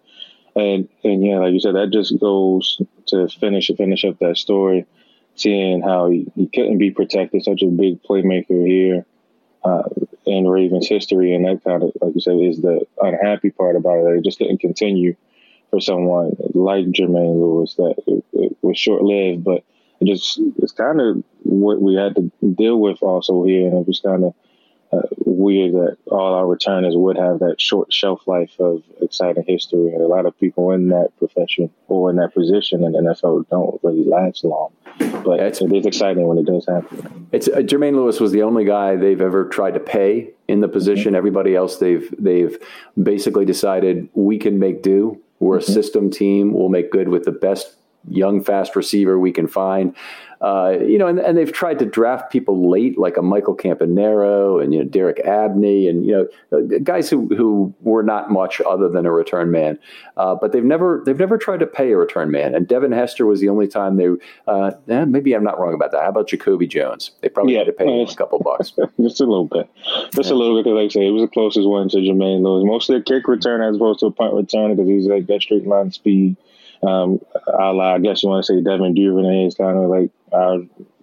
and 0.57 0.88
and 1.05 1.24
yeah, 1.24 1.38
like 1.38 1.53
you 1.53 1.61
said, 1.61 1.74
that 1.74 1.90
just 1.90 2.18
goes 2.18 2.81
to 3.07 3.29
finish 3.29 3.70
finish 3.77 4.05
up 4.05 4.18
that 4.18 4.37
story, 4.37 4.87
seeing 5.37 5.83
how 5.83 6.11
he, 6.11 6.27
he 6.35 6.46
couldn't 6.46 6.79
be 6.79 6.90
protected, 6.90 7.44
such 7.44 7.62
a 7.62 7.66
big 7.66 8.03
playmaker 8.03 8.66
here 8.66 9.07
uh, 9.64 9.88
in 10.27 10.48
Ravens 10.48 10.88
history, 10.88 11.35
and 11.35 11.44
that 11.44 11.62
kind 11.64 11.83
of 11.83 11.92
like 12.01 12.14
you 12.14 12.20
said 12.20 12.38
is 12.40 12.61
the 12.61 12.87
unhappy 13.01 13.51
part 13.51 13.77
about 13.77 13.98
it. 13.98 14.05
that 14.05 14.18
It 14.18 14.24
just 14.24 14.38
didn't 14.38 14.59
continue 14.59 15.14
for 15.70 15.81
someone 15.81 16.37
like 16.55 16.87
Jermaine 16.87 17.40
Lewis. 17.40 17.74
That 17.74 17.94
it, 18.07 18.24
it 18.33 18.57
was 18.62 18.79
short 18.79 19.03
lived, 19.03 19.44
but 19.44 19.64
it 20.00 20.06
just 20.06 20.40
it's 20.58 20.72
kind 20.72 21.00
of 21.00 21.22
what 21.42 21.80
we 21.80 21.94
had 21.94 22.14
to 22.16 22.32
deal 22.54 22.78
with 22.80 23.02
also 23.02 23.44
here, 23.44 23.66
and 23.66 23.78
it 23.78 23.87
was 23.87 24.00
kind 24.00 24.24
of 24.24 24.34
uh, 24.92 25.02
weird 25.18 25.74
that 25.74 25.96
all 26.11 26.34
our 26.34 26.46
returners 26.46 26.94
would 26.96 27.18
have 27.18 27.40
that 27.40 27.61
short 27.61 27.92
shelf 27.92 28.26
life 28.26 28.52
of 28.58 28.82
exciting 29.02 29.44
history, 29.46 29.92
and 29.92 30.02
a 30.02 30.06
lot 30.06 30.26
of 30.26 30.38
people 30.38 30.70
in 30.72 30.88
that 30.88 31.11
profession 31.18 31.70
or 31.88 32.11
in 32.11 32.16
that 32.16 32.32
position 32.32 32.84
in 32.84 32.92
the 32.92 32.98
NFL 32.98 33.48
don't 33.48 33.80
really 33.82 34.04
last 34.04 34.44
long. 34.44 34.72
But 34.98 35.40
it's, 35.40 35.61
it 35.61 35.72
is 35.72 35.87
exciting 35.87 36.26
when 36.26 36.38
it 36.38 36.46
does 36.46 36.66
happen. 36.66 37.28
It's 37.32 37.48
uh, 37.48 37.58
Jermaine 37.58 37.94
Lewis 37.94 38.18
was 38.18 38.32
the 38.32 38.42
only 38.42 38.64
guy 38.64 38.96
they've 38.96 39.20
ever 39.20 39.48
tried 39.48 39.74
to 39.74 39.80
pay 39.80 40.30
in 40.48 40.61
the 40.61 40.68
position. 40.68 41.11
Mm-hmm. 41.11 41.16
Everybody 41.16 41.54
else 41.54 41.76
they've 41.76 42.12
they've 42.18 42.58
basically 43.00 43.44
decided 43.44 44.08
we 44.14 44.38
can 44.38 44.58
make 44.58 44.82
do. 44.82 45.20
We're 45.38 45.58
mm-hmm. 45.58 45.70
a 45.70 45.74
system 45.74 46.11
team. 46.11 46.52
We'll 46.52 46.68
make 46.68 46.90
good 46.90 47.08
with 47.08 47.24
the 47.24 47.32
best 47.32 47.77
young, 48.10 48.42
fast 48.42 48.76
receiver 48.76 49.18
we 49.18 49.32
can 49.32 49.46
find. 49.46 49.94
Uh, 50.40 50.76
you 50.86 50.98
know, 50.98 51.08
and, 51.08 51.18
and 51.18 51.36
they've 51.36 51.52
tried 51.52 51.80
to 51.80 51.84
draft 51.84 52.30
people 52.30 52.70
late, 52.70 52.96
like 52.96 53.16
a 53.16 53.22
Michael 53.22 53.56
Campanaro 53.56 54.62
and 54.62 54.72
you 54.72 54.78
know 54.78 54.88
Derek 54.88 55.18
Abney, 55.20 55.88
and 55.88 56.06
you 56.06 56.12
know 56.12 56.56
uh, 56.56 56.78
guys 56.84 57.10
who 57.10 57.26
who 57.34 57.74
were 57.80 58.04
not 58.04 58.30
much 58.30 58.60
other 58.60 58.88
than 58.88 59.04
a 59.04 59.10
return 59.10 59.50
man. 59.50 59.78
Uh, 60.16 60.36
but 60.36 60.52
they've 60.52 60.64
never 60.64 61.02
they've 61.04 61.18
never 61.18 61.38
tried 61.38 61.58
to 61.60 61.66
pay 61.66 61.90
a 61.90 61.96
return 61.96 62.30
man. 62.30 62.54
And 62.54 62.68
Devin 62.68 62.92
Hester 62.92 63.26
was 63.26 63.40
the 63.40 63.48
only 63.48 63.66
time 63.66 63.96
they. 63.96 64.08
Uh, 64.46 64.70
eh, 64.88 65.04
maybe 65.06 65.32
I'm 65.32 65.42
not 65.42 65.58
wrong 65.58 65.74
about 65.74 65.90
that. 65.90 66.02
How 66.02 66.10
about 66.10 66.28
Jacoby 66.28 66.68
Jones? 66.68 67.10
They 67.20 67.28
probably 67.28 67.54
yeah, 67.54 67.60
had 67.60 67.66
to 67.66 67.72
pay 67.72 67.86
him 67.86 68.08
a 68.08 68.14
couple 68.14 68.38
bucks. 68.38 68.70
just 69.00 69.20
a 69.20 69.24
little 69.24 69.46
bit, 69.46 69.68
just 70.14 70.30
yeah. 70.30 70.36
a 70.36 70.38
little 70.38 70.56
bit. 70.56 70.64
Because 70.64 70.76
like 70.76 70.84
I 70.84 70.88
say, 70.88 71.08
it 71.08 71.10
was 71.10 71.22
the 71.22 71.28
closest 71.28 71.66
one 71.66 71.88
to 71.88 71.96
Jermaine 71.96 72.42
Lewis. 72.42 72.64
Mostly 72.64 72.96
a 72.96 73.02
kick 73.02 73.26
return 73.26 73.60
as 73.60 73.74
opposed 73.74 74.00
to 74.00 74.06
a 74.06 74.12
punt 74.12 74.34
return 74.34 74.76
because 74.76 74.88
he's 74.88 75.06
like 75.06 75.26
that 75.26 75.42
straight 75.42 75.66
line 75.66 75.90
speed. 75.90 76.36
Um, 76.82 77.20
I 77.58 77.98
guess 77.98 78.22
you 78.22 78.28
want 78.28 78.44
to 78.44 78.52
say 78.52 78.60
Devin 78.62 78.94
Duvernay 78.94 79.46
is 79.46 79.54
kind 79.54 79.78
of 79.78 79.90
like 79.90 80.10
our 80.32 80.58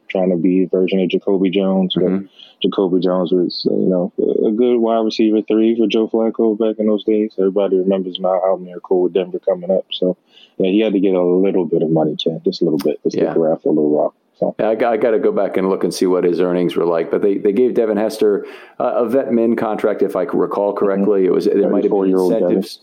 trying 0.08 0.30
to 0.30 0.38
be 0.38 0.64
a 0.64 0.68
version 0.68 1.00
of 1.00 1.10
Jacoby 1.10 1.50
Jones, 1.50 1.94
but 1.96 2.04
mm-hmm. 2.04 2.26
Jacoby 2.62 3.00
Jones 3.00 3.32
was, 3.32 3.68
you 3.70 3.88
know, 3.88 4.14
a 4.18 4.52
good 4.52 4.78
wide 4.78 5.04
receiver 5.04 5.42
three 5.42 5.76
for 5.78 5.88
Joe 5.88 6.08
Flacco 6.08 6.58
back 6.58 6.80
in 6.80 6.88
those 6.88 7.04
days. 7.04 7.34
Everybody 7.38 7.78
remembers 7.78 8.20
Mile 8.20 8.42
High 8.44 8.64
miracle 8.64 9.02
with 9.02 9.14
Denver 9.14 9.40
coming 9.40 9.72
up. 9.72 9.86
So, 9.92 10.18
yeah, 10.58 10.72
he 10.72 10.80
had 10.80 10.94
to 10.94 11.00
get 11.00 11.16
a 11.16 11.24
little 11.24 11.66
bit 11.66 11.82
of 11.82 11.90
money, 11.90 12.16
Chad, 12.16 12.44
just 12.44 12.62
a 12.62 12.66
little 12.66 12.80
bit, 12.80 13.00
stick 13.08 13.24
yeah. 13.24 13.34
around 13.34 13.60
for 13.60 13.70
a 13.70 13.72
little 13.72 13.90
while. 13.90 14.16
So. 14.38 14.56
Yeah, 14.60 14.70
I 14.70 14.76
got, 14.76 14.94
I 14.94 14.98
got, 14.98 15.12
to 15.12 15.20
go 15.20 15.32
back 15.32 15.56
and 15.56 15.70
look 15.70 15.84
and 15.84 15.94
see 15.94 16.06
what 16.06 16.26
his 16.26 16.42
earnings 16.42 16.76
were 16.76 16.86
like. 16.86 17.10
But 17.10 17.22
they, 17.22 17.38
they 17.38 17.54
gave 17.54 17.74
Devin 17.74 17.98
Hester 17.98 18.46
uh, 18.80 18.94
a 18.96 19.10
vet 19.10 19.32
min 19.32 19.56
contract, 19.56 20.02
if 20.02 20.16
I 20.16 20.24
recall 20.24 20.74
correctly. 20.74 21.22
Mm-hmm. 21.22 21.28
It 21.28 21.34
was 21.34 21.46
there 21.46 21.70
might 21.70 21.84
have 21.84 21.92
been 21.92 22.10
incentives 22.10 22.80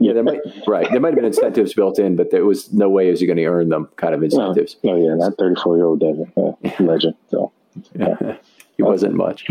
yeah, 0.00 0.12
there 0.12 0.22
might 0.22 0.40
right. 0.66 0.88
There 0.90 1.00
might 1.00 1.08
have 1.08 1.16
been 1.16 1.24
incentives 1.24 1.74
built 1.74 1.98
in, 1.98 2.16
but 2.16 2.30
there 2.30 2.44
was 2.44 2.72
no 2.72 2.88
way 2.88 3.08
is 3.08 3.20
he 3.20 3.26
going 3.26 3.36
to 3.36 3.44
earn 3.44 3.68
them 3.68 3.88
kind 3.96 4.14
of 4.14 4.22
incentives. 4.22 4.76
No, 4.82 4.96
no 4.96 5.06
yeah, 5.06 5.14
not 5.14 5.36
thirty 5.38 5.60
four 5.60 5.76
year 5.76 5.86
old 5.86 6.00
Devin, 6.00 6.32
uh, 6.36 6.52
legend. 6.84 7.14
So. 7.30 7.52
Yeah. 7.98 8.36
he 8.76 8.82
wasn't 8.82 9.14
much. 9.14 9.46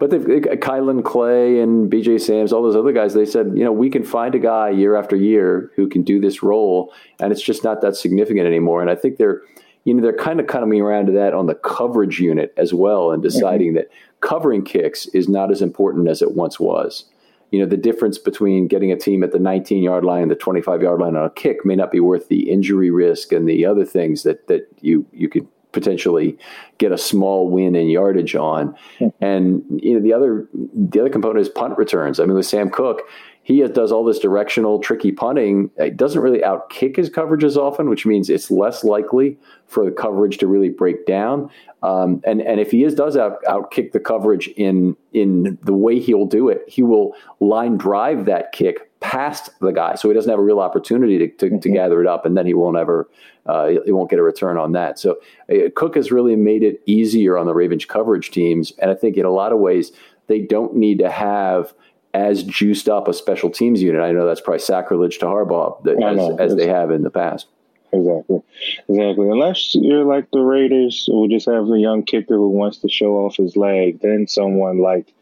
But 0.00 0.10
they've 0.10 0.22
Kaelin 0.22 1.04
Clay 1.04 1.60
and 1.60 1.90
BJ 1.90 2.20
Sams, 2.20 2.52
all 2.52 2.62
those 2.62 2.76
other 2.76 2.92
guys, 2.92 3.14
they 3.14 3.24
said, 3.24 3.52
you 3.54 3.64
know, 3.64 3.72
we 3.72 3.90
can 3.90 4.04
find 4.04 4.34
a 4.34 4.38
guy 4.38 4.70
year 4.70 4.96
after 4.96 5.16
year 5.16 5.70
who 5.76 5.88
can 5.88 6.02
do 6.02 6.20
this 6.20 6.42
role, 6.42 6.92
and 7.20 7.32
it's 7.32 7.42
just 7.42 7.64
not 7.64 7.80
that 7.82 7.96
significant 7.96 8.46
anymore. 8.46 8.80
And 8.80 8.90
I 8.90 8.94
think 8.94 9.16
they're, 9.16 9.42
you 9.84 9.94
know, 9.94 10.02
they're 10.02 10.12
kind 10.12 10.40
of 10.40 10.46
coming 10.46 10.80
around 10.80 11.06
to 11.06 11.12
that 11.12 11.34
on 11.34 11.46
the 11.46 11.54
coverage 11.54 12.20
unit 12.20 12.52
as 12.56 12.74
well, 12.74 13.10
and 13.12 13.22
deciding 13.22 13.68
mm-hmm. 13.68 13.76
that 13.76 13.90
covering 14.20 14.64
kicks 14.64 15.06
is 15.06 15.28
not 15.28 15.50
as 15.50 15.62
important 15.62 16.08
as 16.08 16.22
it 16.22 16.32
once 16.32 16.58
was. 16.58 17.04
You 17.50 17.60
know, 17.60 17.66
the 17.66 17.76
difference 17.76 18.18
between 18.18 18.68
getting 18.68 18.92
a 18.92 18.96
team 18.96 19.22
at 19.22 19.32
the 19.32 19.38
19 19.38 19.82
yard 19.82 20.04
line 20.04 20.22
and 20.22 20.30
the 20.30 20.36
25 20.36 20.82
yard 20.82 21.00
line 21.00 21.16
on 21.16 21.24
a 21.24 21.30
kick 21.30 21.64
may 21.64 21.76
not 21.76 21.90
be 21.90 22.00
worth 22.00 22.28
the 22.28 22.50
injury 22.50 22.90
risk 22.90 23.32
and 23.32 23.48
the 23.48 23.64
other 23.64 23.84
things 23.84 24.22
that, 24.22 24.46
that 24.48 24.68
you, 24.80 25.06
you 25.12 25.28
could 25.28 25.46
potentially 25.72 26.36
get 26.78 26.92
a 26.92 26.98
small 26.98 27.48
win 27.48 27.74
in 27.74 27.88
yardage 27.88 28.34
on. 28.34 28.74
And 29.20 29.62
you 29.82 29.94
know 29.94 30.00
the 30.00 30.12
other 30.12 30.48
the 30.54 31.00
other 31.00 31.10
component 31.10 31.40
is 31.40 31.48
punt 31.48 31.76
returns. 31.76 32.18
I 32.18 32.24
mean, 32.24 32.34
with 32.34 32.46
Sam 32.46 32.70
Koch, 32.70 33.00
he 33.48 33.66
does 33.66 33.90
all 33.90 34.04
this 34.04 34.18
directional, 34.18 34.78
tricky 34.78 35.10
punting. 35.10 35.70
It 35.78 35.96
doesn't 35.96 36.20
really 36.20 36.40
outkick 36.40 36.96
his 36.96 37.08
coverages 37.08 37.56
often, 37.56 37.88
which 37.88 38.04
means 38.04 38.28
it's 38.28 38.50
less 38.50 38.84
likely 38.84 39.38
for 39.66 39.86
the 39.86 39.90
coverage 39.90 40.36
to 40.38 40.46
really 40.46 40.68
break 40.68 41.06
down. 41.06 41.48
Um, 41.82 42.20
and 42.26 42.42
and 42.42 42.60
if 42.60 42.70
he 42.70 42.84
is 42.84 42.94
does 42.94 43.16
out 43.16 43.42
outkick 43.44 43.92
the 43.92 44.00
coverage 44.00 44.48
in 44.58 44.98
in 45.14 45.56
the 45.62 45.72
way 45.72 45.98
he'll 45.98 46.26
do 46.26 46.50
it, 46.50 46.62
he 46.68 46.82
will 46.82 47.14
line 47.40 47.78
drive 47.78 48.26
that 48.26 48.52
kick 48.52 48.90
past 49.00 49.48
the 49.60 49.70
guy, 49.70 49.94
so 49.94 50.08
he 50.08 50.14
doesn't 50.14 50.28
have 50.28 50.40
a 50.40 50.42
real 50.42 50.60
opportunity 50.60 51.16
to 51.16 51.28
to, 51.28 51.46
mm-hmm. 51.46 51.58
to 51.60 51.70
gather 51.70 52.02
it 52.02 52.06
up, 52.06 52.26
and 52.26 52.36
then 52.36 52.44
he 52.44 52.52
won't 52.52 52.76
ever 52.76 53.08
uh, 53.46 53.68
he 53.86 53.92
won't 53.92 54.10
get 54.10 54.18
a 54.18 54.22
return 54.22 54.58
on 54.58 54.72
that. 54.72 54.98
So 54.98 55.20
uh, 55.50 55.70
Koch 55.74 55.94
has 55.94 56.12
really 56.12 56.36
made 56.36 56.62
it 56.62 56.82
easier 56.84 57.38
on 57.38 57.46
the 57.46 57.54
Ravens 57.54 57.86
coverage 57.86 58.30
teams, 58.30 58.74
and 58.78 58.90
I 58.90 58.94
think 58.94 59.16
in 59.16 59.24
a 59.24 59.30
lot 59.30 59.52
of 59.52 59.58
ways 59.58 59.90
they 60.26 60.40
don't 60.40 60.76
need 60.76 60.98
to 60.98 61.10
have 61.10 61.72
as 62.14 62.42
juiced 62.42 62.88
up 62.88 63.08
a 63.08 63.12
special 63.12 63.50
teams 63.50 63.82
unit. 63.82 64.00
I 64.00 64.12
know 64.12 64.26
that's 64.26 64.40
probably 64.40 64.60
sacrilege 64.60 65.18
to 65.18 65.26
Harbaugh 65.26 65.82
that, 65.84 66.02
as, 66.02 66.52
as 66.52 66.56
they 66.56 66.66
have 66.66 66.90
in 66.90 67.02
the 67.02 67.10
past. 67.10 67.46
Exactly, 67.92 68.42
exactly. 68.88 69.30
Unless 69.30 69.74
you're 69.74 70.04
like 70.04 70.30
the 70.30 70.40
Raiders, 70.40 71.06
who 71.06 71.28
just 71.28 71.46
have 71.46 71.70
a 71.70 71.78
young 71.78 72.02
kicker 72.02 72.36
who 72.36 72.50
wants 72.50 72.78
to 72.78 72.88
show 72.88 73.24
off 73.24 73.36
his 73.36 73.56
leg, 73.56 74.00
then 74.00 74.26
someone 74.26 74.78
like 74.80 75.12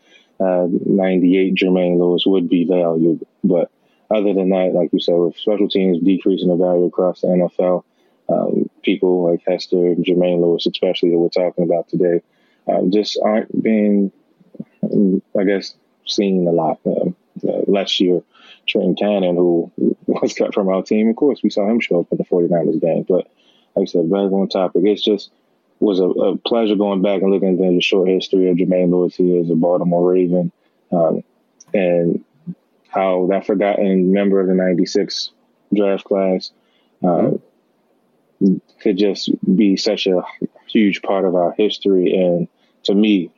uh, 0.40 0.66
98 0.68 1.55
Jermaine 1.55 1.99
Lewis 1.99 2.25
would 2.27 2.49
be 2.49 2.64
valued. 2.64 3.25
But 3.44 3.70
other 4.11 4.35
than 4.35 4.51
that, 4.51 4.72
like 4.75 4.92
you 4.92 5.01
said, 5.01 5.14
with 5.14 5.37
special 5.37 5.68
teams 5.68 6.03
decreasing 6.03 6.49
the 6.49 6.57
value 6.57 6.87
across 6.87 7.20
the 7.20 7.29
NFL, 7.29 7.85
um, 8.29 8.68
people 8.83 9.31
like 9.31 9.42
Hester 9.46 9.87
and 9.87 10.05
Jermaine 10.05 10.40
Lewis, 10.40 10.66
especially 10.66 11.11
that 11.11 11.18
we're 11.18 11.29
talking 11.29 11.64
about 11.64 11.88
today, 11.88 12.22
um, 12.66 12.90
just 12.90 13.18
aren't 13.22 13.62
being, 13.62 14.11
I 15.38 15.44
guess, 15.44 15.75
seen 16.06 16.46
a 16.46 16.52
lot. 16.52 16.80
Uh, 16.86 17.10
uh, 17.46 17.62
last 17.66 18.00
year, 18.00 18.22
Trenton 18.66 18.96
Cannon, 18.96 19.36
who 19.36 19.70
was 20.06 20.34
cut 20.34 20.54
from 20.54 20.68
our 20.68 20.82
team, 20.82 21.08
of 21.08 21.16
course, 21.16 21.42
we 21.42 21.50
saw 21.50 21.68
him 21.68 21.80
show 21.80 22.00
up 22.00 22.06
in 22.10 22.18
the 22.18 22.24
49ers 22.24 22.80
game. 22.80 23.04
But 23.08 23.28
like 23.74 23.82
I 23.82 23.84
said, 23.84 24.10
back 24.10 24.32
on 24.32 24.48
topic, 24.48 24.82
it's 24.84 25.02
just 25.02 25.30
was 25.78 26.00
a, 26.00 26.04
a 26.04 26.36
pleasure 26.38 26.74
going 26.74 27.02
back 27.02 27.20
and 27.20 27.30
looking 27.30 27.50
at 27.50 27.58
the 27.58 27.80
short 27.80 28.08
history 28.08 28.48
of 28.48 28.56
Jermaine 28.56 28.90
Lewis 28.90 29.14
here 29.14 29.42
as 29.42 29.50
a 29.50 29.54
Baltimore 29.54 30.10
Raven 30.10 30.50
um, 30.90 31.22
and 31.74 32.24
how 32.88 33.26
that 33.30 33.46
forgotten 33.46 34.10
member 34.10 34.40
of 34.40 34.46
the 34.46 34.54
96 34.54 35.32
draft 35.74 36.04
class 36.04 36.50
uh, 37.04 37.32
could 38.80 38.96
just 38.96 39.30
be 39.54 39.76
such 39.76 40.06
a 40.06 40.22
huge 40.66 41.02
part 41.02 41.26
of 41.26 41.34
our 41.34 41.52
history 41.52 42.14
and 42.14 42.48
to 42.84 42.94
me, 42.94 43.30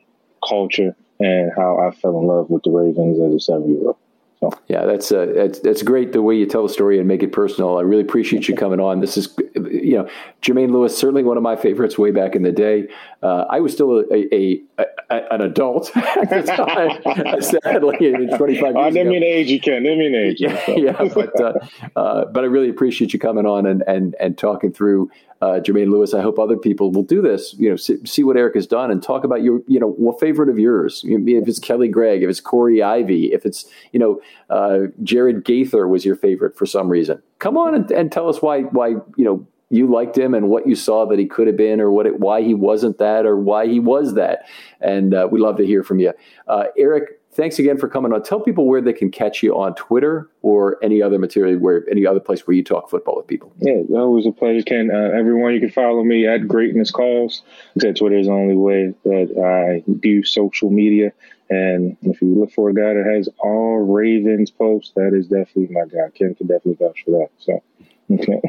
culture 0.47 0.95
and 1.19 1.51
how 1.55 1.79
I 1.79 1.91
fell 1.91 2.19
in 2.19 2.27
love 2.27 2.49
with 2.49 2.63
the 2.63 2.71
Ravens 2.71 3.19
as 3.19 3.33
a 3.33 3.39
seven 3.39 3.71
year 3.75 3.87
old. 3.87 3.97
So. 4.39 4.51
Yeah, 4.69 4.85
that's 4.85 5.11
uh, 5.11 5.33
that's 5.35 5.59
that's 5.59 5.81
great 5.81 6.13
the 6.13 6.21
way 6.21 6.33
you 6.33 6.45
tell 6.45 6.63
the 6.63 6.71
story 6.71 6.97
and 6.97 7.05
make 7.05 7.23
it 7.23 7.33
personal. 7.33 7.77
I 7.77 7.81
really 7.81 8.03
appreciate 8.03 8.47
you 8.47 8.55
coming 8.55 8.79
on. 8.79 9.01
This 9.01 9.17
is, 9.17 9.37
you 9.53 9.97
know, 9.97 10.09
Jermaine 10.41 10.71
Lewis 10.71 10.97
certainly 10.97 11.23
one 11.23 11.35
of 11.35 11.43
my 11.43 11.57
favorites 11.57 11.97
way 11.97 12.11
back 12.11 12.35
in 12.35 12.43
the 12.43 12.51
day. 12.53 12.87
Uh, 13.21 13.43
I 13.49 13.59
was 13.59 13.73
still 13.73 13.99
a, 13.99 14.03
a, 14.33 14.61
a, 14.79 14.85
a 15.09 15.33
an 15.33 15.41
adult 15.41 15.91
at 15.97 16.29
the 16.29 16.43
time. 16.43 17.41
Sadly, 17.41 18.27
twenty 18.37 18.61
five. 18.61 18.77
I 18.77 18.89
didn't 18.91 19.09
mean 19.09 19.23
age 19.23 19.49
you 19.49 19.59
can. 19.59 19.83
Didn't 19.83 19.99
mean 19.99 20.15
age. 20.15 20.39
Yeah, 20.39 20.69
yeah 20.69 21.09
but 21.13 21.41
uh, 21.41 21.53
uh, 21.97 22.25
but 22.25 22.45
I 22.45 22.47
really 22.47 22.69
appreciate 22.69 23.11
you 23.11 23.19
coming 23.19 23.45
on 23.45 23.65
and 23.65 23.83
and 23.87 24.15
and 24.21 24.37
talking 24.37 24.71
through 24.71 25.11
uh, 25.41 25.59
Jermaine 25.61 25.89
Lewis. 25.89 26.13
I 26.13 26.21
hope 26.21 26.37
other 26.37 26.57
people 26.57 26.91
will 26.91 27.03
do 27.03 27.21
this. 27.21 27.55
You 27.57 27.69
know, 27.69 27.75
see, 27.75 27.97
see, 28.05 28.23
what 28.23 28.35
Eric 28.35 28.55
has 28.55 28.67
done 28.67 28.91
and 28.91 29.01
talk 29.01 29.23
about 29.23 29.41
your, 29.41 29.61
you 29.67 29.79
know, 29.79 29.91
what 29.91 30.19
favorite 30.19 30.49
of 30.49 30.59
yours. 30.59 31.01
If 31.05 31.47
it's 31.47 31.59
Kelly 31.59 31.87
Gregg, 31.87 32.23
if 32.23 32.29
it's 32.29 32.41
Corey 32.41 32.83
Ivy, 32.83 33.31
if 33.33 33.45
it's 33.45 33.65
you 33.91 33.99
know 33.99 34.21
uh, 34.49 34.79
Jared 35.03 35.45
Gaither 35.45 35.87
was 35.87 36.05
your 36.05 36.15
favorite 36.15 36.57
for 36.57 36.65
some 36.65 36.89
reason. 36.89 37.21
Come 37.39 37.57
on 37.57 37.75
and, 37.75 37.91
and 37.91 38.11
tell 38.11 38.29
us 38.29 38.41
why 38.41 38.61
why 38.61 38.89
you 38.89 39.25
know 39.25 39.47
you 39.69 39.87
liked 39.87 40.17
him 40.17 40.33
and 40.33 40.49
what 40.49 40.67
you 40.67 40.75
saw 40.75 41.05
that 41.05 41.19
he 41.19 41.25
could 41.25 41.47
have 41.47 41.57
been 41.57 41.79
or 41.79 41.91
what 41.91 42.05
it, 42.05 42.19
why 42.19 42.41
he 42.41 42.53
wasn't 42.53 42.97
that 42.97 43.25
or 43.25 43.37
why 43.37 43.67
he 43.67 43.79
was 43.79 44.15
that. 44.15 44.45
And 44.81 45.13
uh, 45.13 45.27
we 45.31 45.39
love 45.39 45.57
to 45.57 45.65
hear 45.65 45.83
from 45.83 45.99
you. 45.99 46.13
Uh, 46.47 46.65
Eric, 46.77 47.19
thanks 47.31 47.59
again 47.59 47.77
for 47.77 47.87
coming 47.87 48.11
on. 48.11 48.23
Tell 48.23 48.39
people 48.39 48.65
where 48.65 48.81
they 48.81 48.93
can 48.93 49.11
catch 49.11 49.43
you 49.43 49.57
on 49.57 49.75
Twitter 49.75 50.29
or 50.41 50.77
any 50.83 51.01
other 51.01 51.19
material 51.19 51.59
where 51.59 51.85
any 51.89 52.05
other 52.05 52.19
place 52.19 52.47
where 52.47 52.55
you 52.55 52.63
talk 52.63 52.89
football 52.89 53.15
with 53.17 53.27
people. 53.27 53.53
Yeah, 53.59 53.81
that 53.89 54.07
was 54.07 54.25
a 54.25 54.31
pleasure, 54.31 54.63
Ken. 54.63 54.89
Uh, 54.91 55.11
everyone, 55.15 55.53
you 55.53 55.59
can 55.59 55.71
follow 55.71 56.03
me 56.03 56.27
at 56.27 56.47
Greatness 56.47 56.91
Calls. 56.91 57.43
That 57.75 57.97
Twitter 57.97 58.17
is 58.17 58.27
the 58.27 58.33
only 58.33 58.55
way 58.55 58.93
that 59.05 59.83
I 59.85 59.89
do 59.99 60.23
social 60.23 60.69
media. 60.69 61.13
And 61.49 61.97
if 62.01 62.21
you 62.21 62.39
look 62.39 62.51
for 62.51 62.69
a 62.69 62.73
guy 62.73 62.93
that 62.93 63.05
has 63.05 63.27
all 63.39 63.79
Ravens 63.79 64.51
posts, 64.51 64.91
that 64.95 65.13
is 65.13 65.27
definitely 65.27 65.69
my 65.71 65.85
guy. 65.85 66.09
Ken 66.13 66.35
can 66.35 66.47
definitely 66.47 66.77
vouch 66.85 67.03
for 67.03 67.11
that. 67.11 67.29
So, 67.39 67.63
okay. 68.11 68.41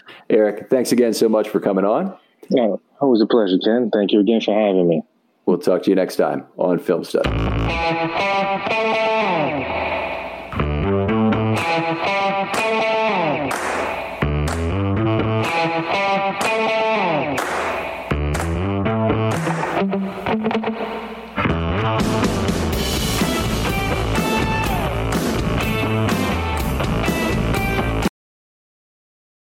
Eric, 0.30 0.70
thanks 0.70 0.92
again 0.92 1.14
so 1.14 1.28
much 1.28 1.48
for 1.48 1.58
coming 1.58 1.84
on. 1.84 2.16
Yeah, 2.48 2.76
always 3.00 3.20
a 3.20 3.26
pleasure, 3.26 3.58
Ken. 3.58 3.90
Thank 3.92 4.12
you 4.12 4.20
again 4.20 4.40
for 4.40 4.54
having 4.54 4.88
me. 4.88 5.02
We'll 5.46 5.58
talk 5.58 5.82
to 5.84 5.90
you 5.90 5.96
next 5.96 6.16
time 6.16 6.46
on 6.56 6.78
Film 6.78 7.04
Study. 7.04 7.28